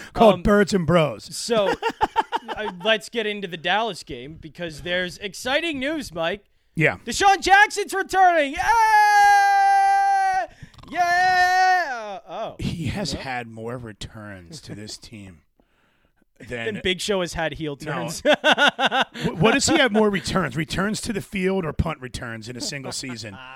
[0.14, 1.24] called Um, Birds and Bros.
[1.34, 1.72] So
[2.48, 6.44] uh, let's get into the Dallas game because there's exciting news, Mike.
[6.74, 6.96] Yeah.
[7.04, 8.52] DeSean Jackson's returning.
[8.54, 8.66] Yeah!
[10.90, 12.18] Yeah!
[12.28, 12.56] Oh.
[12.58, 15.42] He has had more returns to this team
[16.52, 17.92] And Big Show has had heel No.
[17.92, 18.20] turns.
[18.20, 20.56] Wh- what does he have more returns?
[20.56, 23.36] Returns to the field or punt returns in a single season?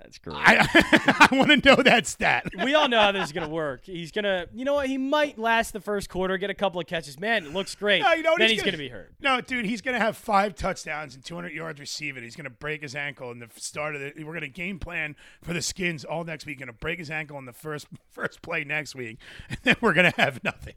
[0.00, 0.36] That's great.
[0.38, 2.46] I I want to know that stat.
[2.64, 3.84] we all know how this is going to work.
[3.84, 4.86] He's going to, you know what?
[4.86, 7.18] He might last the first quarter, get a couple of catches.
[7.18, 8.02] Man, it looks great.
[8.02, 9.14] No, you know what then he's he's gonna- going to be hurt.
[9.20, 12.22] No, dude, he's going to have five touchdowns and 200 yards receiving.
[12.22, 14.12] He's going to break his ankle in the start of the.
[14.24, 16.58] We're going to game plan for the Skins all next week.
[16.60, 19.18] Going to break his ankle in the first first play next week,
[19.50, 20.74] and then we're going to have nothing.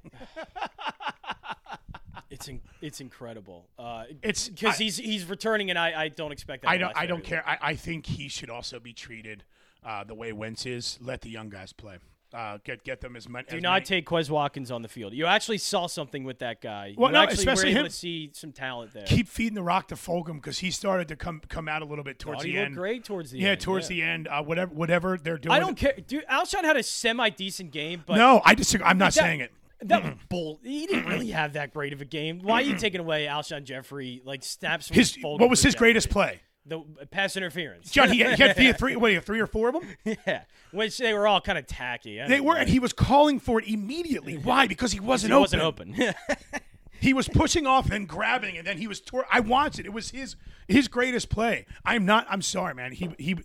[2.42, 3.68] It's in, it's incredible.
[3.80, 6.70] Uh, It's- because he's he's returning, and I, I don't expect that.
[6.70, 6.96] I don't.
[6.96, 7.44] I don't care.
[7.48, 9.44] I, I think he should also be treated
[9.86, 10.98] uh, the way Wentz is.
[11.02, 11.98] Let the young guys play.
[12.34, 13.50] Uh, get get them as much.
[13.50, 15.12] Do not take Quez Watkins on the field.
[15.14, 16.94] You actually saw something with that guy.
[16.98, 17.86] Well, you no, actually especially were able him.
[17.88, 19.04] to see some talent there.
[19.06, 22.06] keep feeding the rock to Fulgham because he started to come come out a little
[22.06, 22.74] bit towards Thought the he end.
[22.76, 23.60] great towards the yeah, end.
[23.60, 24.30] towards the end.
[24.30, 25.52] Uh, whatever whatever they're doing.
[25.54, 26.26] I don't care, dude.
[26.28, 28.88] Alshon had a semi decent game, but No, I disagree.
[28.88, 29.52] I'm not that- saying it.
[29.84, 30.60] That was bull.
[30.64, 32.40] He didn't really have that great of a game.
[32.42, 34.22] Why are you taking away Alshon Jeffery?
[34.24, 35.88] Like snaps from His Fulgham what was his Jeffery?
[35.88, 36.42] greatest play?
[36.68, 37.90] The uh, pass interference.
[37.90, 40.18] John, he, he had three, three, what, he had three or four of them.
[40.28, 42.22] yeah, which they were all kind of tacky.
[42.28, 44.38] They were, and he was calling for it immediately.
[44.44, 44.68] Why?
[44.68, 45.42] Because he wasn't He open.
[45.42, 46.14] wasn't open.
[47.00, 49.02] He was pushing off and grabbing, and then he was.
[49.02, 49.88] Tor- I watched it.
[49.88, 50.36] It was his
[50.68, 51.66] his greatest play.
[51.84, 52.28] I'm not.
[52.30, 52.92] I'm sorry, man.
[52.92, 53.38] He he.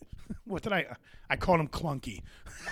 [0.44, 0.94] What did I?
[1.28, 2.22] I called him clunky.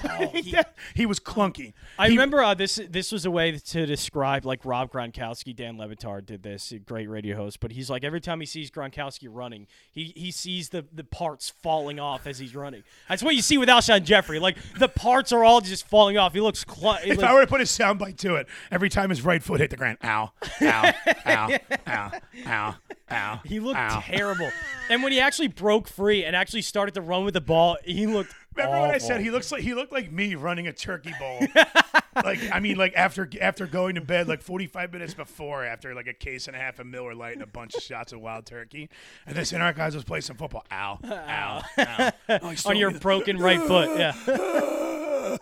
[0.94, 1.72] he, was clunky.
[1.98, 2.80] I He- remember uh, this.
[2.88, 5.54] This was a way to describe like Rob Gronkowski.
[5.54, 7.60] Dan Le Batard did this, a great radio host.
[7.60, 11.50] But he's like every time he sees Gronkowski running, he he sees the the parts
[11.62, 12.82] falling off as he's running.
[13.08, 14.38] That's what you see with Alshon Jeffery.
[14.38, 16.32] Like the parts are all just falling off.
[16.32, 16.64] He looks.
[16.68, 19.60] Cl- If I were to put a soundbite to it, every time his right foot
[19.60, 20.32] hit the ground, ow,
[20.62, 20.92] ow,
[21.26, 22.10] ow, ow,
[22.46, 22.74] ow,
[23.10, 23.40] ow.
[23.44, 24.00] he looked ow.
[24.04, 24.50] terrible.
[24.90, 28.06] And when he actually broke free and actually started to run with the ball, he
[28.06, 28.34] looked.
[28.56, 31.40] Remember when I said he looks like he looked like me running a turkey bowl?
[32.24, 36.06] like I mean, like after after going to bed, like 45 minutes before, after like
[36.06, 38.46] a case and a half of Miller Lite and a bunch of shots of wild
[38.46, 38.88] turkey,
[39.26, 40.64] and then our guys was play some football.
[40.70, 42.10] Ow, ow, ow.
[42.28, 43.98] Oh, on your broken right foot.
[43.98, 45.36] Yeah.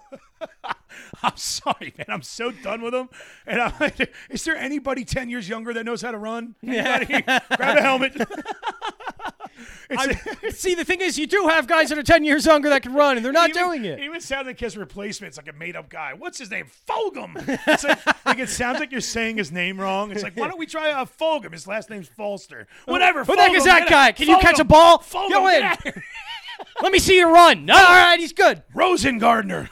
[1.22, 2.06] I'm sorry, man.
[2.08, 3.08] I'm so done with him.
[3.46, 6.56] And I'm like, is there anybody 10 years younger that knows how to run?
[6.66, 7.22] Anybody?
[7.22, 8.16] Grab a helmet.
[9.90, 12.82] It's- See, the thing is, you do have guys that are 10 years younger that
[12.82, 14.00] can run, and they're not even, doing it.
[14.00, 15.28] Even sounds like his replacement.
[15.28, 16.12] It's like a made up guy.
[16.14, 16.66] What's his name?
[16.88, 17.32] Fulgham.
[17.66, 20.10] It's like, like it sounds like you're saying his name wrong.
[20.10, 21.52] It's like, why don't we try uh, Fulgham?
[21.52, 22.66] His last name's Falster.
[22.86, 23.24] Whatever.
[23.24, 24.12] Who the heck is that guy?
[24.12, 24.98] Can you catch a ball?
[24.98, 25.54] Fulgham, Go in.
[25.54, 26.04] get out of here.
[26.80, 27.68] Let me see you run.
[27.70, 28.62] All right, he's good.
[28.74, 29.68] Rosen Gardner.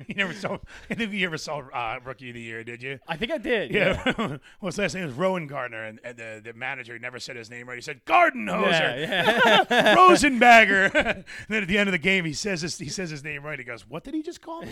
[0.08, 0.58] you never saw.
[0.90, 2.98] I think you ever saw uh, Rookie of the Year, did you?
[3.06, 3.70] I think I did.
[3.70, 4.02] Yeah.
[4.18, 7.50] well, his last name was Rowan Gardner, and, and the, the manager never said his
[7.50, 7.76] name right.
[7.76, 9.94] He said Garden Hoser, Yeah, yeah.
[9.96, 10.94] Rosenbagger.
[10.94, 13.42] and then at the end of the game, he says his, he says his name
[13.44, 13.58] right.
[13.58, 14.68] He goes, "What did he just call me?"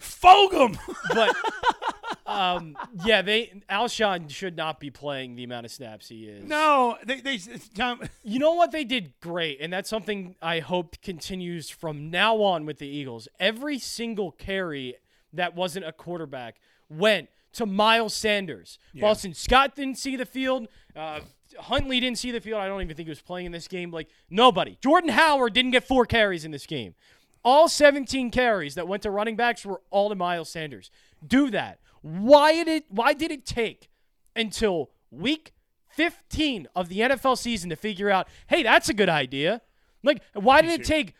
[0.00, 0.78] Fogum.
[1.14, 1.34] but
[2.26, 6.48] um, yeah, they Alshon should not be playing the amount of snaps he is.
[6.48, 7.38] no, they they
[7.74, 12.42] Tom, You know what they did great, and that's something I hope continues from now
[12.42, 13.28] on with the Eagles.
[13.38, 14.96] Every single carry
[15.32, 16.56] that wasn't a quarterback
[16.88, 18.78] went to Miles Sanders.
[18.94, 20.68] Boston Scott didn't see the field.
[20.94, 21.20] Uh,
[21.58, 22.60] Huntley didn't see the field.
[22.60, 23.90] I don't even think he was playing in this game.
[23.90, 24.76] Like nobody.
[24.82, 26.94] Jordan Howard didn't get four carries in this game.
[27.44, 30.90] All 17 carries that went to running backs were all to Miles Sanders.
[31.26, 31.78] Do that.
[32.06, 32.84] Why did it?
[32.88, 33.88] Why did it take
[34.36, 35.52] until week
[35.88, 39.60] 15 of the NFL season to figure out, hey, that's a good idea?
[40.04, 41.14] Like, why did it take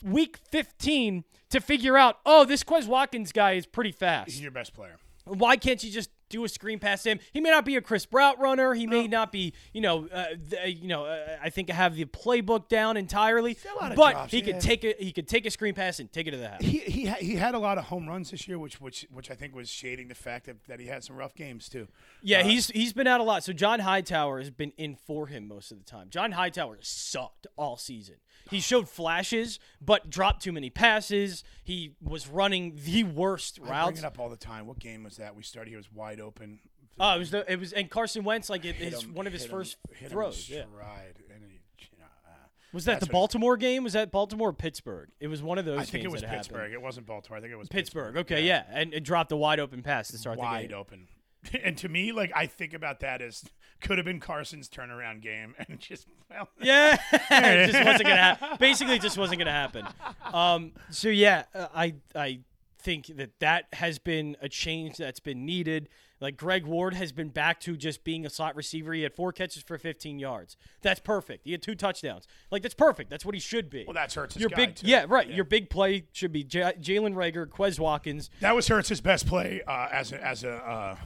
[0.00, 4.30] week 15 to figure out, oh, this Quez Watkins guy is pretty fast?
[4.30, 4.98] he's your best player.
[5.24, 7.20] Why can't you just do a screen pass to him?
[7.32, 8.74] He may not be a Chris Brout runner.
[8.74, 11.04] He may not be, you know, uh, th- you know.
[11.06, 13.56] Uh, I think have the playbook down entirely.
[13.70, 14.44] a lot of But drops, he yeah.
[14.52, 16.60] could take a he could take a screen pass and take it to the house.
[16.62, 19.30] He he ha- he had a lot of home runs this year, which which which
[19.30, 21.88] I think was shading the fact that, that he had some rough games too.
[22.22, 23.44] Yeah, he's he's been out a lot.
[23.44, 26.08] So John Hightower has been in for him most of the time.
[26.10, 28.16] John Hightower sucked all season.
[28.50, 31.44] He showed flashes, but dropped too many passes.
[31.64, 33.98] He was running the worst I bring routes.
[33.98, 34.66] it up all the time.
[34.66, 35.36] What game was that?
[35.36, 35.68] We started.
[35.70, 36.60] He was wide open.
[37.00, 39.32] Oh, it was the, it was and Carson Wentz like it, his him- one of
[39.32, 40.48] his first him throws.
[40.48, 40.62] Yeah.
[40.62, 42.30] and he, you know, uh,
[42.72, 43.84] Was that That's the Baltimore game?
[43.84, 45.08] Was that Baltimore or Pittsburgh?
[45.20, 46.46] It was one of those I think it was that happened.
[46.46, 46.72] Pittsburgh.
[46.72, 47.38] It wasn't Baltimore.
[47.38, 48.16] I think it was Pittsburgh.
[48.16, 48.64] Okay, yeah.
[48.70, 50.70] And it dropped a wide open pass to start wide the game.
[50.76, 51.08] Wide open.
[51.62, 53.44] And to me, like I think about that as
[53.80, 56.96] could have been Carson's turnaround game, and just well, Yeah,
[57.30, 58.48] it just wasn't gonna happen.
[58.58, 59.86] Basically, it just wasn't gonna happen.
[60.32, 62.40] Um, so yeah, uh, I I
[62.80, 65.88] think that that has been a change that's been needed.
[66.20, 68.92] Like Greg Ward has been back to just being a slot receiver.
[68.92, 70.56] He had four catches for 15 yards.
[70.82, 71.44] That's perfect.
[71.44, 72.26] He had two touchdowns.
[72.50, 73.08] Like that's perfect.
[73.10, 73.84] That's what he should be.
[73.86, 74.86] well, that's Hurts' your guy, big, too.
[74.88, 75.28] yeah, right.
[75.30, 78.30] Your big play should be J- Jalen Reagor, Quez Watkins.
[78.40, 80.96] That was Hurts' best play uh, as a as a uh,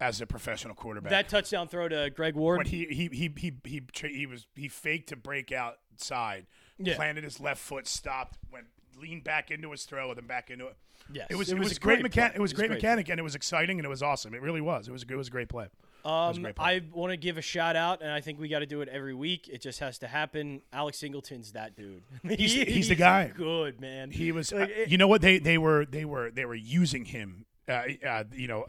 [0.00, 1.10] as a professional quarterback.
[1.10, 2.58] That touchdown throw to Greg Ward.
[2.58, 6.46] when he he he he he, he was he faked to break outside,
[6.78, 6.94] Yeah.
[6.96, 8.66] planted his left foot, stopped, went
[9.00, 10.76] leaned back into his throw, and then back into it.
[11.12, 12.36] Yes, it was it it, was was, a great great mechanic.
[12.36, 14.34] It was It was great great mechanic, and it was exciting, and it was awesome.
[14.34, 14.88] It really was.
[14.88, 15.66] It was a, it was a great play.
[16.04, 16.76] Um, great play.
[16.76, 18.88] I want to give a shout out, and I think we got to do it
[18.88, 19.48] every week.
[19.48, 20.62] It just has to happen.
[20.72, 22.02] Alex Singleton's that dude.
[22.22, 23.32] He's- he's the guy.
[23.36, 24.10] Good man.
[24.10, 24.52] He was.
[24.52, 27.44] Like, uh, it- you know what they they were they were they were using him.
[27.68, 28.64] Uh, uh, you know.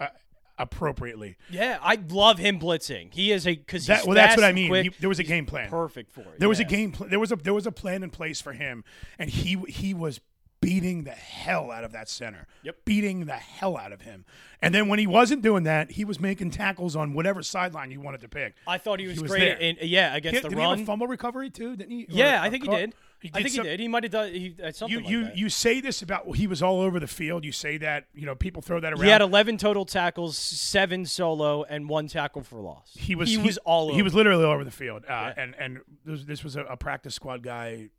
[0.61, 1.37] Appropriately.
[1.49, 3.13] yeah, I love him blitzing.
[3.13, 4.73] He is a because That, well, that's what I mean.
[4.83, 5.69] He- there was a game plan.
[5.69, 6.39] Perfect for it.
[6.39, 6.91] There was a game.
[6.91, 8.83] Pl- there was a there was a plan in place for him,
[9.19, 10.19] and he he was
[10.61, 12.45] beating the hell out of that center.
[12.61, 12.85] Yep.
[12.85, 14.25] beating the hell out of him.
[14.61, 17.99] And then when he wasn't doing that, he was making tackles on whatever sideline you
[17.99, 18.53] wanted to pick.
[18.67, 19.57] I thought he was, was great.
[19.59, 20.81] In, yeah, against Did, the did he have run.
[20.81, 21.75] a fumble recovery too?
[21.75, 22.05] Didn't he?
[22.09, 22.89] Yeah, I think he caught-
[23.29, 23.37] did.
[23.37, 23.79] I think some- he did.
[23.79, 25.37] He might have done he, uh, something You like you that.
[25.37, 27.43] you say this about he was all over the field.
[27.45, 29.03] You say that you know people throw that around.
[29.03, 32.91] he had 11 total tackles, seven solo, and one tackle for loss.
[32.97, 33.95] he was he, was all over.
[33.95, 35.03] He was literally all over the field.
[35.05, 35.33] Uh, Yeah.
[35.37, 37.89] And and this, this was a, a practice squad guy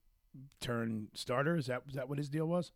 [0.61, 1.57] turn starter.
[1.57, 2.73] Is that is that what his deal was?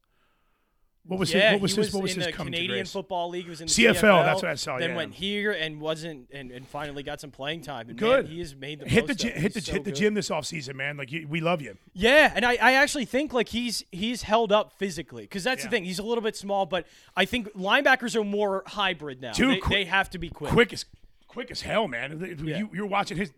[1.08, 2.46] What was yeah, his, what was he his was what was in his the come
[2.46, 2.86] to Canadian?
[2.86, 3.48] Football League.
[3.48, 4.24] Was in the CFL, CFL.
[4.24, 4.96] that's what I saw, Then yeah.
[4.96, 7.88] went here and wasn't, and, and finally got some playing time.
[7.88, 8.24] And Good.
[8.24, 9.92] Man, he has made the hit the most gy- of hit the so hit the
[9.92, 10.96] gym this offseason, man.
[10.96, 11.76] Like you, we love you.
[11.92, 15.70] Yeah, and I, I actually think like he's he's held up physically because that's Yeah.
[15.70, 15.84] the thing.
[15.84, 16.86] He's a little bit small, but
[17.16, 19.32] I think linebackers are more hybrid now.
[19.32, 20.50] Too they, quick- they have to be quick.
[20.52, 20.84] Quick as
[21.28, 22.36] quick as hell, man.
[22.44, 23.32] You, you're watching his.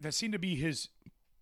[0.00, 0.88] That seemed to be his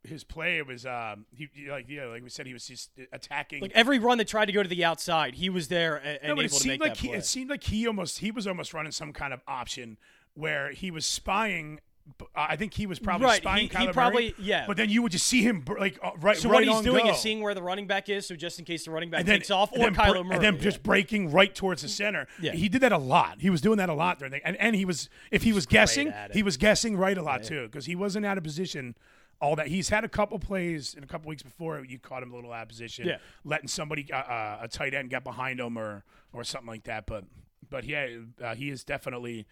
[0.04, 0.60] his play.
[0.62, 3.62] Was um he he, like yeah like we said he was just attacking.
[3.62, 6.34] Like every run that tried to go to the outside, he was there and, no,
[6.36, 7.18] but able it to seemed like he, play.
[7.18, 9.96] it seemed like he almost he was almost running some kind of option
[10.34, 11.80] where he was spying
[12.18, 14.64] b- I think he was probably Right, spying he- he Kyler Murray, probably- yeah.
[14.66, 16.36] But then you would just see him like uh, right.
[16.36, 17.12] So right what he's doing go.
[17.12, 19.28] is seeing where the running back is, so just in case the running back and
[19.28, 20.60] then, takes off, or then Kyler Murray, and then yeah.
[20.60, 22.26] just breaking right towards the center.
[22.40, 22.52] Yeah.
[22.52, 23.40] He did that a lot.
[23.40, 25.66] He was doing that a lot during the and, and he was if he was
[25.66, 28.94] guessing, he was guessing right a lot too because he wasn't out of position.
[29.40, 32.32] All that he's had a couple plays in a couple weeks before you caught him
[32.32, 33.18] a little out of position, Yeah.
[33.44, 37.06] letting somebody uh, uh, a tight end get behind him or or something like that.
[37.06, 37.24] But
[37.70, 38.08] but yeah,
[38.42, 39.46] uh, he is definitely,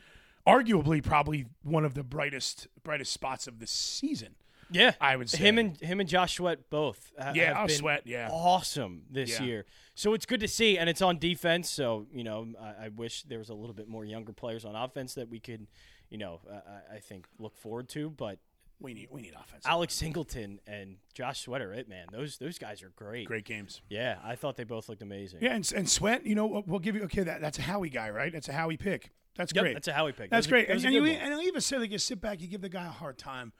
[0.46, 4.34] arguably, probably one of the brightest brightest spots of the season.
[4.70, 5.38] Yeah, I would say.
[5.38, 7.12] him and him and Josh Sweat both.
[7.16, 8.28] ha- Yeah, have been Sweat, yeah.
[8.32, 9.46] awesome this Yeah.
[9.46, 9.66] year.
[9.94, 11.70] So it's good to see, and it's on defense.
[11.70, 14.74] So you know, I, I wish there was a little bit more younger players on
[14.74, 15.68] offense that we could,
[16.10, 16.54] you know, uh,
[16.90, 18.10] I- I think look forward to.
[18.10, 18.40] But
[18.80, 19.64] We need we need offense.
[19.66, 22.06] Alex Singleton and Josh Sweater, it, man.
[22.12, 23.26] Those those guys are great.
[23.26, 23.80] Great games.
[23.88, 25.38] Yeah, I thought they both looked amazing.
[25.42, 27.22] Yeah, and, and Sweat, you know, we'll, we'll give you okay.
[27.22, 28.30] That that's a Howie guy, right?
[28.32, 29.12] That's a Howie pick.
[29.34, 29.72] That's Yep, great.
[29.74, 30.30] that's a Howie pick.
[30.30, 30.68] That's That was a- great.
[30.68, 32.90] and, and you and even say like you sit back, you give the guy a
[32.90, 33.52] hard time.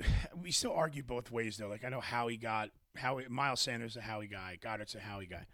[0.42, 1.68] We still argue both ways though.
[1.68, 5.46] Like I know Howie got Howie Miles Sanders a Howie guy, Goedert's a Howie guy,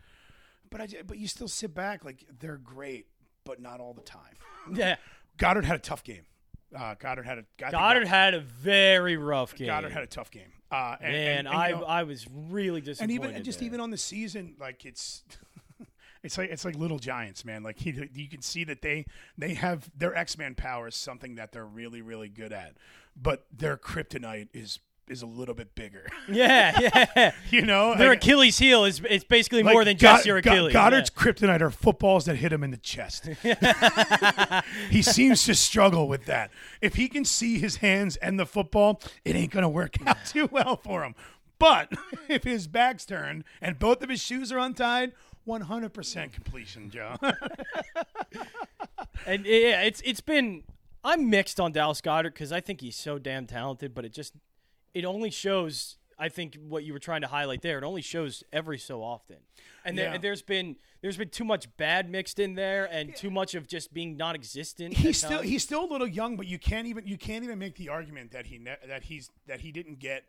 [0.71, 3.07] but I but you still sit back like they're great,
[3.45, 4.35] but not all the time.
[4.75, 4.97] yeah,
[5.39, 6.23] Goedert had a tough game.
[6.75, 9.69] Uh, Goedert had a think Goedert had a very rough game.
[9.69, 10.53] Goedert had a tough game.
[10.71, 13.15] Uh, and, Man, and, and, I you know- I was really disappointed.
[13.15, 13.67] and even and just there.
[13.67, 15.23] even on the season, like it's
[16.23, 17.63] it's like it's like little giants, man.
[17.63, 19.05] Like he, you can see that they
[19.37, 22.77] they have their X Man power is something that they're really really good at,
[23.21, 24.79] but their kryptonite is
[25.13, 26.07] is a little bit bigger.
[26.29, 27.33] yeah, yeah.
[27.51, 30.41] you know, Their Like- Achilles heel is it's basically like more than God- just your
[30.41, 30.75] God- Achilles.
[30.75, 33.29] Goedert's kryptonite are footballs that hit him in the chest.
[34.91, 36.51] he seems to struggle with that.
[36.81, 40.19] If he can see his hands and the football, it ain't going to work out
[40.27, 41.15] too well for him.
[41.59, 41.93] But
[42.29, 45.13] if his back's turned and both of his shoes are untied,
[45.47, 47.17] 100% completion, Joe.
[49.27, 50.65] And yeah, it's it's been
[51.05, 54.35] I'm mixed on Dallas Goedert because I think he's so damn talented, but it just
[54.95, 55.97] it only shows.
[56.19, 59.39] I think what you were trying to highlight there, it only shows every so often,
[59.85, 60.19] and there, Yeah.
[60.19, 63.93] there's been there's been too much bad mixed in there, and too much of just
[63.93, 64.95] being non-existent.
[64.95, 65.49] he's still times.
[65.49, 68.31] he's still a little young, but you can't even you can't even make the argument
[68.31, 70.25] that he ne- that he's that he didn't get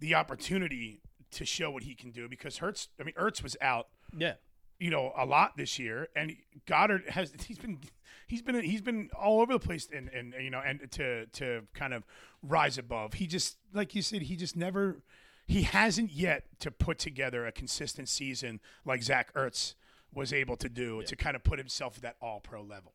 [0.00, 1.00] the opportunity
[1.32, 2.88] to show what he can do because Hertz.
[2.98, 4.34] I mean, Ertz was out yeah.
[4.78, 7.78] You know a lot this year, and Goedert has he's been
[8.26, 11.62] he's been he's been all over the place, and and you know and to to
[11.74, 12.04] kind of
[12.42, 13.14] rise above.
[13.14, 15.02] He just like you said, he just never
[15.46, 19.74] he hasn't yet to put together a consistent season like Zach Ertz
[20.12, 22.92] was able to do to kind of put himself at that all pro level.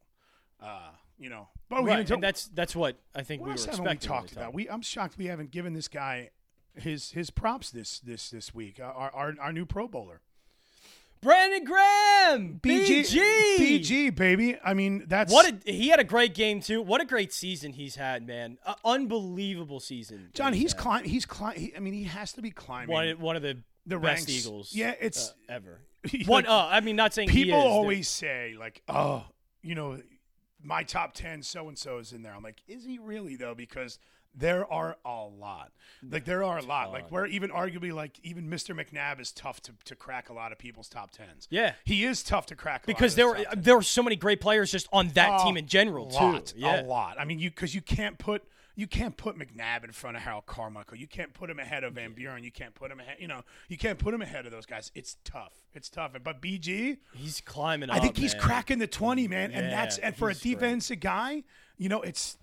[0.61, 3.49] Uh, you know, but Right, didn't talk- and that's that's what I think what we
[3.51, 3.85] were expecting.
[3.85, 4.53] we talked about?
[4.53, 6.29] We I'm shocked we haven't given this guy
[6.75, 8.79] his his props this this this week.
[8.79, 10.21] Our, our our new Pro Bowler.
[11.21, 13.05] Brandon Graham, BG,
[13.59, 14.57] BG, baby.
[14.63, 16.81] I mean, that's What a, he had a great game too.
[16.81, 18.57] What a great season he's had, man!
[18.65, 20.29] A unbelievable season.
[20.33, 20.53] John.
[20.53, 20.81] He's had.
[20.81, 21.03] climb.
[21.03, 21.55] He's climb.
[21.57, 22.91] He, I mean, he has to be climbing.
[22.93, 24.29] one one of the The best ranks.
[24.45, 24.73] Eagles.
[24.73, 25.81] Yeah, it's- uh, ever.
[26.13, 26.45] Like, One.
[26.47, 27.65] Uh, I mean, not saying he people is.
[27.65, 29.23] always say like, oh,
[29.61, 29.99] you know,
[30.63, 32.33] my top ten so and so is in there.
[32.33, 33.53] I'm like, is he really though?
[33.53, 33.99] Because
[34.35, 35.71] there are a lot.
[36.09, 36.91] Like there are a lot.
[36.91, 38.75] Like where even arguably like even Mr.
[38.75, 41.47] McNabb is tough to, to crack a lot of people's top tens.
[41.51, 41.73] Yeah.
[41.83, 44.15] he is tough to crack a lot because of there were there were so many
[44.15, 46.59] great players just on that A team in general lot, too.
[46.59, 46.81] Yeah.
[46.81, 47.17] A lot.
[47.19, 50.45] I mean, you because you can't put you can't put McNabb in front of Harold
[50.45, 50.97] Carmichael.
[50.97, 52.41] You can't put him ahead of Van Buren.
[52.43, 53.17] You can't put him ahead.
[53.19, 54.91] You know, you can't put him ahead of those guys.
[54.95, 55.53] It's tough.
[55.73, 56.13] It's tough.
[56.23, 58.01] But BG, He's climbing I up.
[58.01, 58.41] think he's man.
[58.41, 59.51] cracking the twenty, man.
[59.51, 60.53] and that's and for a he's great.
[60.53, 61.43] defensive guy,
[61.77, 62.37] you know, it's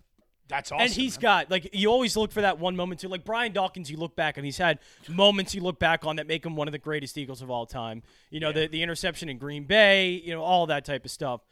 [0.49, 0.85] that's awesome.
[0.87, 1.23] And he's man.
[1.23, 3.09] got like you always look for that one moment too.
[3.09, 4.79] Like Brian Dawkins, you look back and he's had
[5.09, 7.67] moments you look back on that make him one of the greatest Eagles of all
[7.67, 8.03] time.
[8.31, 11.43] You know, the the interception in Green Bay, you know, all that type of stuff.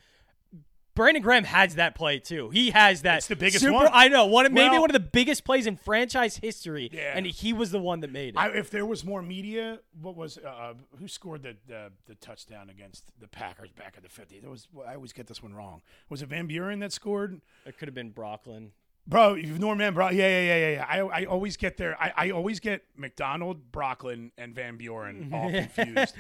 [0.94, 2.49] Brandon Graham has that play too.
[2.49, 3.18] He has that.
[3.18, 3.88] It's the biggest super, one.
[3.92, 4.24] I know.
[4.24, 6.88] One of- maybe Well- one of the biggest plays in franchise history.
[6.90, 7.12] Yeah.
[7.14, 8.38] And he was the one that made it.
[8.38, 12.70] I, if there was more media, what was uh, who scored the, the the touchdown
[12.70, 14.40] against the Packers back at the fifty?
[14.40, 15.82] There was I always get this one wrong.
[16.09, 17.42] Was it Van Buren that scored?
[17.66, 18.70] it could have been Brocklin.
[19.09, 20.11] Bro, you've Norman, bro.
[20.11, 20.86] Yeah, yeah, yeah, yeah, yeah.
[20.88, 22.00] I, I always get there.
[22.00, 26.14] I, I always get McDonald, Brocklin, and Van Buren all confused.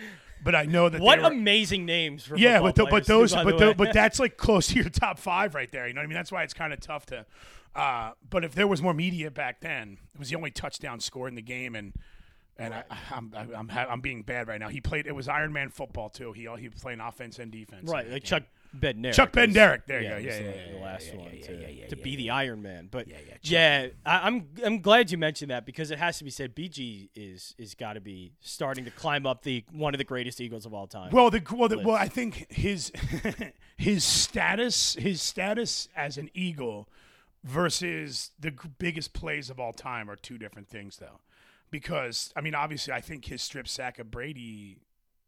[0.44, 3.12] but I know that What were, amazing names for yeah, but th- but players, too,
[3.12, 5.88] those but the but that's like close to your top five right there.
[5.88, 6.14] You know what I mean?
[6.14, 7.26] That's why it's kind of tough to.
[7.74, 11.30] Uh, but if there was more media back then, it was the only touchdown scored
[11.30, 11.92] in the game, and
[12.56, 14.68] and I, I'm I'm I'm, I'm being bad right now.
[14.68, 15.06] He played.
[15.06, 16.32] It was Iron Man football too.
[16.32, 17.90] He he was playing offense and defense.
[17.90, 18.22] Right, like.
[18.22, 18.44] Chuck
[18.74, 19.12] Bednarik.
[19.12, 20.18] Chuck Bednarik, there you yeah, go.
[20.18, 22.10] Yeah, the, yeah, the yeah, last yeah, one yeah, to, yeah, yeah, to yeah, be
[22.10, 22.16] yeah.
[22.16, 22.88] the Iron Man.
[22.90, 26.30] But yeah, yeah, I, I'm I'm glad you mentioned that because it has to be
[26.30, 26.54] said.
[26.54, 30.40] BG is is got to be starting to climb up the one of the greatest
[30.40, 31.10] Eagles of all time.
[31.12, 31.96] Well, the well, the, well.
[31.96, 32.92] I think his
[33.76, 36.88] his status his status as an Eagle
[37.46, 41.20] versus the biggest plays of all time are two different things, though.
[41.70, 44.78] Because I mean, obviously, I think his strip sack of Brady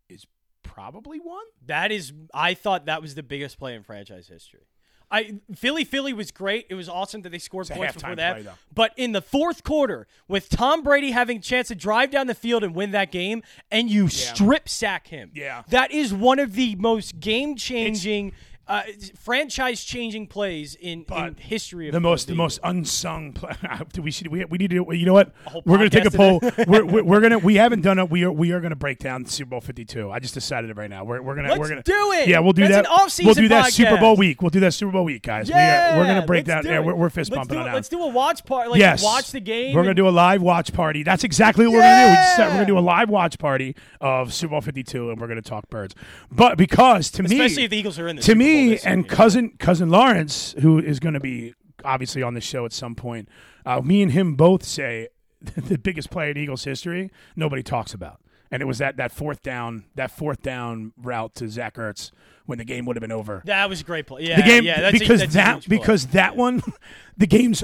[0.09, 0.27] is
[0.63, 1.45] probably one.
[1.67, 4.67] That is, I thought that was the biggest play in franchise history.
[5.11, 6.67] I Philly Philly was great.
[6.69, 8.43] It was awesome that they scored points before that.
[8.43, 12.27] play, but in the fourth quarter, with Tom Brady having a chance to drive down
[12.27, 15.63] the field and win that game, and you strip sack him, Yeah.
[15.69, 18.33] that is one of the most game changing,
[18.69, 18.83] uh,
[19.19, 23.53] franchise changing plays in, in history of the most the most unsung play.
[24.03, 25.33] we should we, we need to you know what
[25.65, 26.39] we're gonna take a poll.
[26.67, 28.11] we're, we're we're gonna we haven't done it.
[28.11, 30.11] We are we are gonna break down Super Bowl Fifty Two.
[30.11, 31.03] I just decided it right now.
[31.05, 32.29] We're we're gonna Let's we're gonna do it!
[32.29, 33.25] Yeah, we'll do That's that.
[33.25, 33.97] we'll do that Super.
[33.97, 34.43] Bowl week.
[34.43, 35.49] We'll do that Super Bowl week, guys.
[35.49, 36.63] yeah, we are, we're gonna break down.
[36.63, 37.71] do Yeah, we're, we're fist let's bumping do, on it.
[37.71, 37.75] that.
[37.75, 38.69] Let's do a watch party.
[38.71, 39.75] Like yes, watch the game.
[39.75, 41.03] We're gonna do a live watch party.
[41.03, 42.11] That's exactly what we're gonna do.
[42.11, 45.19] we just, we're gonna do a live watch party of Super Bowl Fifty Two, and
[45.19, 45.95] we're gonna talk birds.
[46.31, 48.85] But because to me, especially if the Eagles are in the to Bowl me this
[48.85, 51.55] year, and cousin cousin Lawrence, who is going to be
[51.85, 53.29] obviously on the show at some point,
[53.65, 55.09] uh, me and him both say
[55.41, 59.43] the biggest play in Eagles history nobody talks about, and it was that that fourth
[59.43, 62.11] down that fourth down route to Zach Ertz
[62.47, 63.43] when the game would have been over.
[63.45, 64.23] That was a great play.
[64.23, 66.63] Yeah, the game yeah, that's a- because a that because that one,
[67.17, 67.63] the game's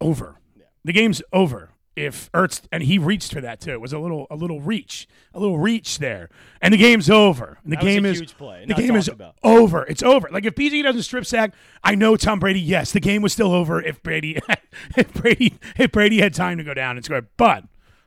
[0.00, 0.36] over.
[0.84, 1.70] The game's over.
[1.94, 5.06] If Ertz and he reached for that too, it was a little a little reach,
[5.34, 6.30] a little reach there,
[6.62, 7.58] and the game's over.
[7.64, 9.36] And the That game is huge play, the game is about.
[9.42, 9.84] over.
[9.84, 10.28] It's over.
[10.30, 11.52] Like if BG doesn't strip sack,
[11.84, 12.60] I know Tom Brady.
[12.60, 14.38] Yes, the game was still over if Brady
[14.96, 17.26] if Brady if Brady had time to go down and score.
[17.36, 17.64] But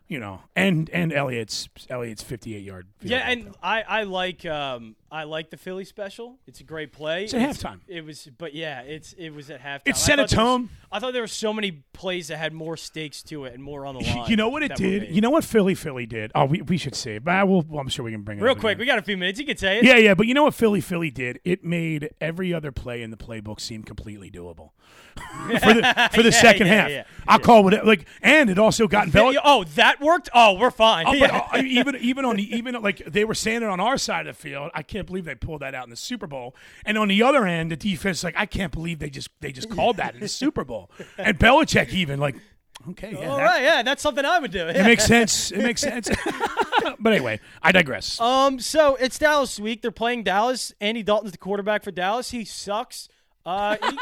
[0.07, 2.87] you know, and and Elliott's Elliott's fifty eight yard.
[3.01, 6.39] Yeah, and I, I like um I like the Philly special.
[6.45, 7.23] It's a great play.
[7.23, 7.79] It's at halftime.
[7.87, 9.81] It was, but yeah, it's it was at halftime.
[9.85, 10.67] It set a tone.
[10.91, 13.85] I thought there were so many plays that had more stakes to it and more
[13.85, 14.29] on the line.
[14.29, 15.09] you know what it did?
[15.15, 16.33] You know what Philly Philly did?
[16.35, 18.55] Oh, we, we should say it, but well, I'm sure we can bring it real
[18.55, 18.79] quick, again.
[18.79, 19.39] we got a few minutes.
[19.39, 19.85] You can say it.
[19.85, 21.39] Yeah, yeah, but you know what Philly Philly did?
[21.45, 24.71] It made every other play in the playbook seem completely doable
[25.15, 26.89] for the for the Yeah, second yeah, half.
[26.89, 29.39] yeah, I'll call it like, and it also got Belichick.
[29.45, 30.29] Oh, that worked.
[30.33, 31.05] Oh, we're fine.
[31.07, 33.97] Oh, but, uh, even even on the even like they were saying it on our
[33.97, 34.71] side of the field.
[34.73, 36.55] I can't believe they pulled that out in the Super Bowl.
[36.85, 39.69] And on the other end, the defense like I can't believe they just they just
[39.69, 40.89] called that in the Super Bowl.
[41.17, 42.35] And Belichick even like
[42.91, 44.67] okay, yeah, All that, right, yeah, that's something I would do.
[44.67, 45.51] it makes sense.
[45.51, 46.09] It makes sense.
[46.99, 48.19] but anyway, I digress.
[48.19, 49.81] Um, so it's Dallas week.
[49.81, 50.73] They're playing Dallas.
[50.81, 52.31] Andy Dalton's the quarterback for Dallas.
[52.31, 53.07] He sucks.
[53.45, 53.97] Uh, E-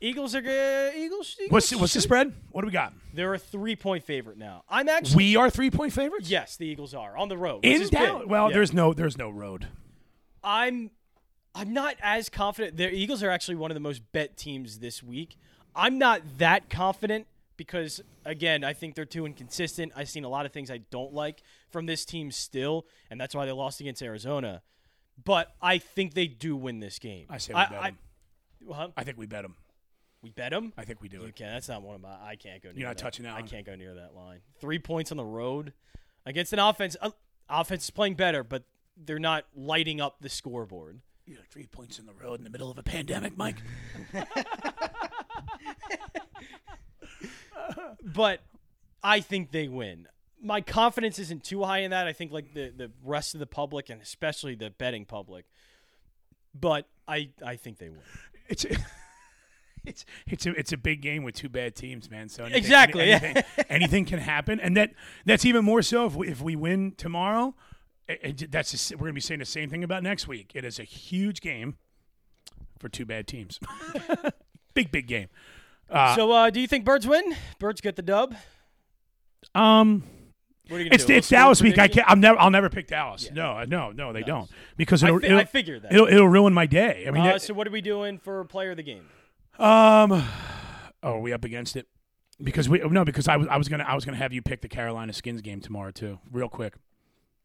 [0.00, 0.94] Eagles are good.
[0.96, 1.36] Eagles.
[1.38, 2.32] Eagles what's what's the spread?
[2.50, 2.92] What do we got?
[3.14, 4.64] They're a three point favorite now.
[4.68, 5.16] I'm actually.
[5.16, 6.28] We are three point favorites.
[6.30, 7.64] yes, the Eagles are on the road.
[7.64, 8.26] in Dallas.
[8.26, 8.54] Well, Yeah.
[8.54, 9.68] there's no there's no road.
[10.44, 10.90] I'm.
[11.54, 12.78] I'm not as confident.
[12.78, 15.36] The Eagles are actually one of the most bet teams this week.
[15.76, 17.26] I'm not that confident
[17.58, 19.92] because, again, I think they're too inconsistent.
[19.94, 23.34] I've seen a lot of things I don't like from this team still, and that's
[23.34, 24.62] why they lost against Arizona.
[25.22, 27.26] But I think they do win this game.
[27.28, 27.98] I say we I, bet I- 'em.
[28.72, 28.88] Huh?
[28.96, 29.56] I think we bet them.
[30.22, 30.72] we bet them.
[30.78, 31.36] I think we do You it.
[31.36, 31.52] can.
[31.52, 32.14] That's not one of my.
[32.14, 32.70] I can't go.
[32.70, 33.02] Near You're not that.
[33.02, 34.38] touching that I can't go near that line.
[34.58, 35.74] Three points on the road
[36.24, 36.96] against an offense.
[37.02, 37.10] Uh,
[37.50, 38.62] offense is playing better, but
[38.96, 41.00] they're not lighting up the scoreboard.
[41.26, 43.56] You know, three points in the road in the middle of a pandemic, Mike.
[48.04, 48.40] but
[49.02, 50.08] I think they win.
[50.40, 52.06] My confidence isn't too high in that.
[52.08, 55.44] I think like the, the rest of the public and especially the betting public.
[56.54, 58.00] But I I think they win.
[58.48, 58.76] It's a,
[59.84, 62.28] it's it's a it's a big game with two bad teams, man.
[62.28, 63.20] So anything, Exactly, yeah.
[63.22, 64.92] anything, anything can happen, and that
[65.24, 67.54] that's even more so if we, if we win tomorrow.
[68.08, 70.52] It- that's we're gonna be saying the same thing about next week.
[70.54, 71.76] It is a huge game
[72.78, 73.58] for two bad teams.
[74.74, 75.28] big big game.
[75.88, 77.36] so uh, do you think Birds win?
[77.58, 78.34] Birds get the dub.
[79.54, 80.04] Um.
[80.68, 81.14] What are you gonna It's do?
[81.14, 81.78] It's Dallas week.
[81.78, 82.08] I can't.
[82.08, 82.38] I'm never.
[82.38, 83.28] I'll never pick Dallas.
[83.32, 84.12] No, no, no.
[84.12, 85.92] They don't because I it'll, fi- it'll, I figured that.
[85.92, 87.04] it'll it'll ruin my day.
[87.06, 89.04] I mean, Uh, that- so what are we doing for player of the game?
[89.58, 91.88] Um, oh, are we up against it?
[92.42, 94.60] Because we no, because I was I was gonna I was gonna have you pick
[94.62, 96.74] the Carolina Skins game tomorrow too, real quick.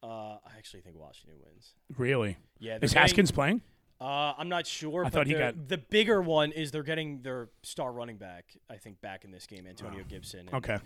[0.08, 1.74] Uh, I actually think Washington wins.
[1.98, 2.38] Really?
[2.60, 3.62] Yeah, Is getting- Haskins playing?
[4.00, 5.02] Uh, I'm not sure.
[5.02, 8.56] I but thought he got- the bigger one is they're getting their star running back.
[8.70, 10.42] I think back in this game, Antonio Gibson.
[10.42, 10.78] And Okay.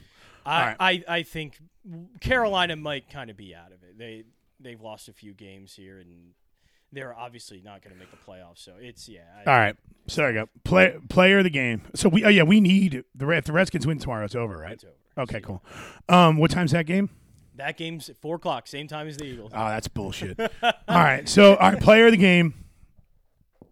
[0.45, 1.03] I, right.
[1.07, 1.59] I I think
[2.21, 3.97] Carolina might kind of be out of it.
[3.97, 4.23] They
[4.59, 6.31] they've lost a few games here, and
[6.93, 8.59] they're obviously not going to make the playoffs.
[8.59, 9.21] So it's yeah.
[9.45, 9.75] I, All right.
[10.07, 10.49] So there you go.
[10.63, 11.81] Play player of the game.
[11.95, 14.23] So we oh yeah we need the Red- if the Redskins win tomorrow.
[14.25, 14.71] It's over, right?
[14.73, 14.93] It's over.
[15.17, 15.61] Okay, cool.
[16.07, 17.09] Um, what time's that game?
[17.55, 19.51] That game's at four o'clock, same time as the Eagles.
[19.53, 20.39] Oh, that's bullshit.
[20.63, 21.27] all right.
[21.27, 22.53] So all right, player of the game.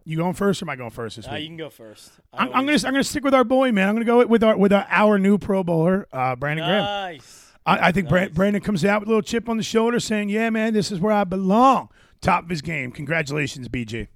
[0.04, 1.42] You going first or am I going first this Uh, week?
[1.42, 2.10] you can go first.
[2.32, 3.88] I I'm, I'm gonna I'm gonna stick with our boy, man.
[3.88, 6.82] I'm gonna go with our with our, our new Pro Bowler, uh, Brandon Graham.
[6.84, 7.52] Nice.
[7.66, 8.30] I, I think Nice.
[8.30, 11.00] Brandon comes out with a little chip on the shoulder, saying, "Yeah, man, this is
[11.00, 12.90] where I belong." Top of his game.
[12.92, 14.08] Congratulations, BG.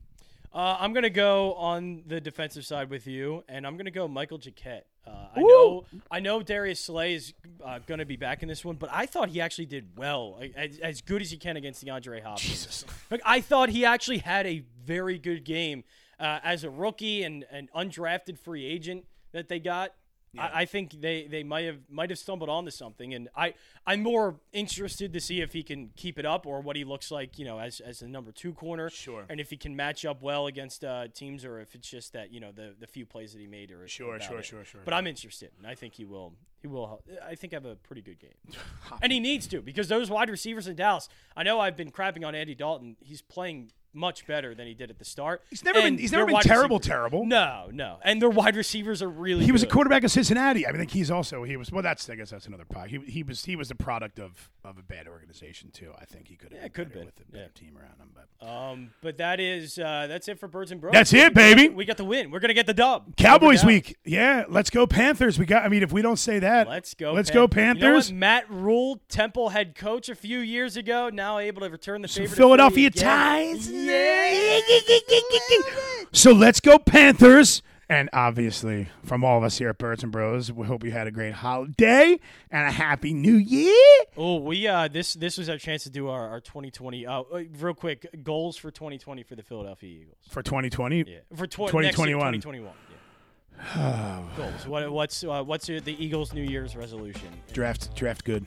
[0.53, 4.39] Uh, I'm gonna go on the defensive side with you, and I'm gonna go Michael
[4.39, 4.83] Jacquet.
[5.07, 7.35] Uh, I know, I know Darius Slay is
[7.65, 10.79] uh, gonna be back in this one, but I thought he actually did well, as,
[10.79, 12.51] as good as he can against DeAndre Hopkins.
[12.51, 12.85] Jesus.
[13.11, 15.85] Like, I thought he actually had a very good game
[16.19, 19.93] uh, as a rookie and an undrafted free agent that they got.
[20.39, 23.55] I, I think they, they might have might have stumbled onto something, and I
[23.87, 27.11] I'm more interested to see if he can keep it up or what he looks
[27.11, 28.91] like, you know, as as a number two corner.
[28.91, 29.25] Sure.
[29.29, 32.33] And if he can match up well against uh, teams, or if it's just that
[32.33, 34.45] you know the the few plays that he made, or Sure, sure, it.
[34.45, 34.81] sure, sure.
[34.85, 36.33] But I'm interested, and I think he will.
[36.63, 37.03] He will.
[37.23, 38.57] I think have a pretty good game,
[39.03, 41.09] and he needs to because those wide receivers in Dallas.
[41.37, 42.97] I know I've been crapping on Andy Dalton.
[43.01, 45.43] He's playing much better than he did at the start.
[45.51, 47.27] He's never been he's never been terrible, receivers- terrible.
[47.27, 49.45] No, no, and their wide receivers are really.
[49.45, 50.67] He was a quarterback of Cincinnati.
[50.67, 51.83] I mean, think he's also he was well.
[51.83, 52.91] That's I guess that's another part.
[52.91, 55.93] He, he was he was the product of, of a bad organization too.
[56.01, 57.05] I think he could have Yeah, been could have been.
[57.07, 57.61] with a better Yeah.
[57.69, 58.11] team around him.
[58.15, 60.93] But Um, but that is uh, that's it for Birds and Bros.
[60.93, 61.69] That's it, baby.
[61.69, 62.31] We got the win.
[62.31, 63.17] We're gonna get the dub.
[63.17, 64.45] Cowboys week, yeah.
[64.49, 65.39] Let's go Panthers.
[65.39, 65.65] We got.
[65.65, 67.13] I mean, if we don't say that, Let's go.
[67.13, 68.13] Let's go You know Panthers.
[68.13, 72.35] Matt Rhule, Temple head coach a few years ago, now able to return the favor.
[72.35, 73.69] Philadelphia ties.
[73.87, 74.61] Yeah.
[76.13, 77.63] So let's go Panthers.
[77.87, 81.07] And obviously, from all of us here at Birds and Bros, we hope you had
[81.07, 82.19] a great holiday
[82.51, 83.75] and a happy New Year.
[84.17, 87.43] Oh, we uh this this was our chance to do our, our 2020 uh uh,
[87.59, 90.17] real quick goals for 2020 for the Philadelphia Eagles.
[90.31, 92.33] For 2020, Yeah, for tw- 2021.
[92.33, 92.73] Next year, 2021.
[93.77, 94.23] Yeah.
[94.37, 94.67] goals.
[94.67, 97.29] What what's uh, what's uh, the Eagles' New Year's resolution?
[97.53, 98.47] draft draft good.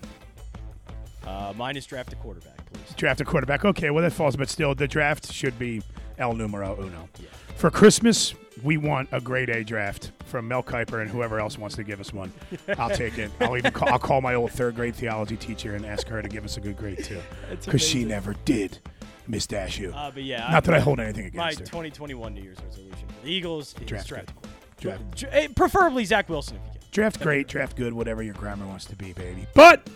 [1.27, 2.56] Uh, mine is draft a quarterback, please.
[2.95, 3.63] Draft a quarterback.
[3.65, 5.81] Okay, well that falls, but still, the draft should be
[6.17, 7.09] El Numero Uno.
[7.55, 11.75] For Christmas, we want a grade A draft from Mel Kiper and whoever else wants
[11.75, 12.31] to give us one.
[12.77, 13.31] I'll take it.
[13.39, 16.27] I'll even call, I'll call my old third grade theology teacher and ask her to
[16.27, 17.19] give us a good grade too,
[17.65, 18.79] because she never did
[19.27, 19.93] miss Dashu.
[19.93, 21.65] Uh, but yeah, Not that I hold anything my against her.
[21.65, 24.27] 2021 New Year's resolution for the Eagles is Draft draft.
[24.27, 24.33] good.
[24.33, 24.77] a quarterback.
[24.79, 26.87] Draft, Dra- eh, preferably Zach Wilson if you can.
[26.91, 29.45] draft great, draft good, whatever your grammar wants to be, baby.
[29.53, 29.87] But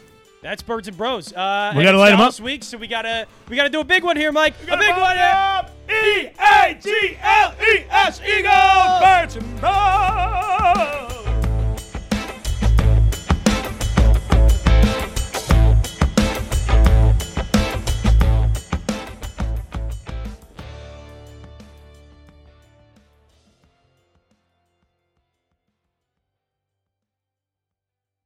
[0.41, 1.31] that's Birds and Bros.
[1.33, 2.29] Uh, we gotta light them up.
[2.29, 4.55] This week, so we gotta we gotta do a big one here, Mike.
[4.63, 5.17] A big one.
[5.17, 5.69] Up.
[5.87, 11.20] E A G L E S Birds and Bros.